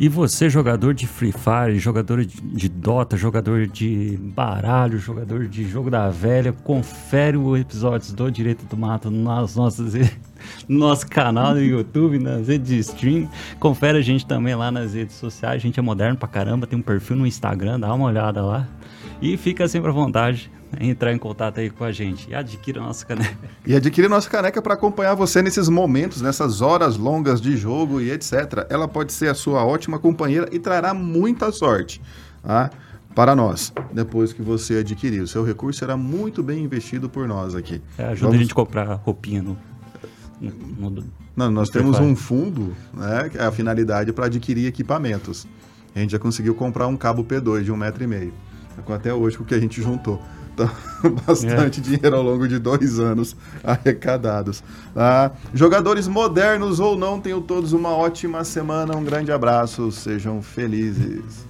E 0.00 0.08
você, 0.08 0.48
jogador 0.48 0.94
de 0.94 1.06
Free 1.06 1.30
Fire, 1.30 1.78
jogador 1.78 2.24
de, 2.24 2.70
Dota, 2.70 3.18
jogador 3.18 3.66
de 3.66 4.18
baralho, 4.18 4.98
jogador 4.98 5.46
de 5.46 5.68
jogo 5.68 5.90
da 5.90 6.08
velha, 6.08 6.54
confere 6.54 7.36
o 7.36 7.54
episódio 7.54 8.14
do 8.14 8.30
Direito 8.30 8.64
do 8.64 8.78
Mato 8.78 9.10
nas 9.10 9.56
nossas, 9.56 9.92
no 10.66 10.78
nosso 10.78 11.06
canal 11.06 11.52
no 11.52 11.62
YouTube, 11.62 12.18
nas 12.18 12.48
redes 12.48 12.66
de 12.66 12.78
stream. 12.78 13.28
Confere 13.58 13.98
a 13.98 14.00
gente 14.00 14.24
também 14.24 14.54
lá 14.54 14.70
nas 14.70 14.94
redes 14.94 15.16
sociais. 15.16 15.56
A 15.56 15.58
gente 15.58 15.78
é 15.78 15.82
moderno 15.82 16.16
pra 16.16 16.26
caramba, 16.26 16.66
tem 16.66 16.78
um 16.78 16.82
perfil 16.82 17.16
no 17.16 17.26
Instagram, 17.26 17.78
dá 17.78 17.92
uma 17.92 18.06
olhada 18.06 18.40
lá. 18.40 18.66
E 19.20 19.36
fica 19.36 19.68
sempre 19.68 19.90
à 19.90 19.92
vontade 19.92 20.50
em 20.80 20.90
entrar 20.90 21.12
em 21.12 21.18
contato 21.18 21.58
aí 21.60 21.68
com 21.68 21.84
a 21.84 21.92
gente. 21.92 22.30
E 22.30 22.34
adquira 22.34 22.80
a 22.80 22.84
nossa 22.84 23.04
caneca. 23.04 23.36
E 23.66 23.74
adquirir 23.74 24.08
nossa 24.08 24.30
caneca 24.30 24.62
para 24.62 24.74
acompanhar 24.74 25.14
você 25.14 25.42
nesses 25.42 25.68
momentos, 25.68 26.22
nessas 26.22 26.60
horas 26.62 26.96
longas 26.96 27.40
de 27.40 27.56
jogo 27.56 28.00
e 28.00 28.10
etc. 28.10 28.66
Ela 28.70 28.88
pode 28.88 29.12
ser 29.12 29.28
a 29.28 29.34
sua 29.34 29.64
ótima 29.64 29.98
companheira 29.98 30.48
e 30.52 30.58
trará 30.58 30.94
muita 30.94 31.52
sorte 31.52 32.00
tá? 32.42 32.70
para 33.14 33.34
nós, 33.36 33.72
depois 33.92 34.32
que 34.32 34.40
você 34.40 34.76
adquirir. 34.78 35.20
O 35.20 35.28
seu 35.28 35.44
recurso 35.44 35.80
será 35.80 35.96
muito 35.96 36.42
bem 36.42 36.64
investido 36.64 37.08
por 37.08 37.28
nós 37.28 37.54
aqui. 37.54 37.82
É, 37.98 38.04
ajuda 38.04 38.20
Vamos- 38.28 38.36
a 38.36 38.38
gente 38.42 38.52
a 38.52 38.54
comprar 38.54 38.84
roupinha 38.94 39.42
no. 39.42 39.58
no- 40.40 40.90
no- 40.90 41.04
Não, 41.36 41.50
nós 41.50 41.68
temos 41.68 41.98
um 41.98 42.14
fundo, 42.16 42.74
né, 42.94 43.28
que 43.28 43.36
é 43.36 43.42
a 43.44 43.52
finalidade 43.52 44.12
para 44.12 44.26
adquirir 44.26 44.66
equipamentos. 44.66 45.46
A 45.94 45.98
gente 45.98 46.12
já 46.12 46.18
conseguiu 46.18 46.54
comprar 46.54 46.86
um 46.86 46.96
cabo 46.96 47.24
P2 47.24 47.64
de 47.64 47.72
um 47.72 47.76
metro 47.76 48.02
e 48.02 48.06
meio. 48.06 48.32
Até 48.88 49.12
hoje 49.12 49.36
com 49.36 49.44
o 49.44 49.46
que 49.46 49.54
a 49.54 49.60
gente 49.60 49.80
juntou. 49.82 50.20
Então, 50.54 50.70
bastante 51.26 51.80
é. 51.80 51.82
dinheiro 51.82 52.16
ao 52.16 52.22
longo 52.22 52.46
de 52.46 52.58
dois 52.58 52.98
anos 52.98 53.36
arrecadados. 53.62 54.62
Ah, 54.94 55.30
jogadores 55.54 56.06
modernos 56.08 56.80
ou 56.80 56.96
não, 56.96 57.20
tenham 57.20 57.40
todos 57.40 57.72
uma 57.72 57.90
ótima 57.90 58.44
semana. 58.44 58.96
Um 58.96 59.04
grande 59.04 59.32
abraço, 59.32 59.90
sejam 59.90 60.42
felizes. 60.42 61.46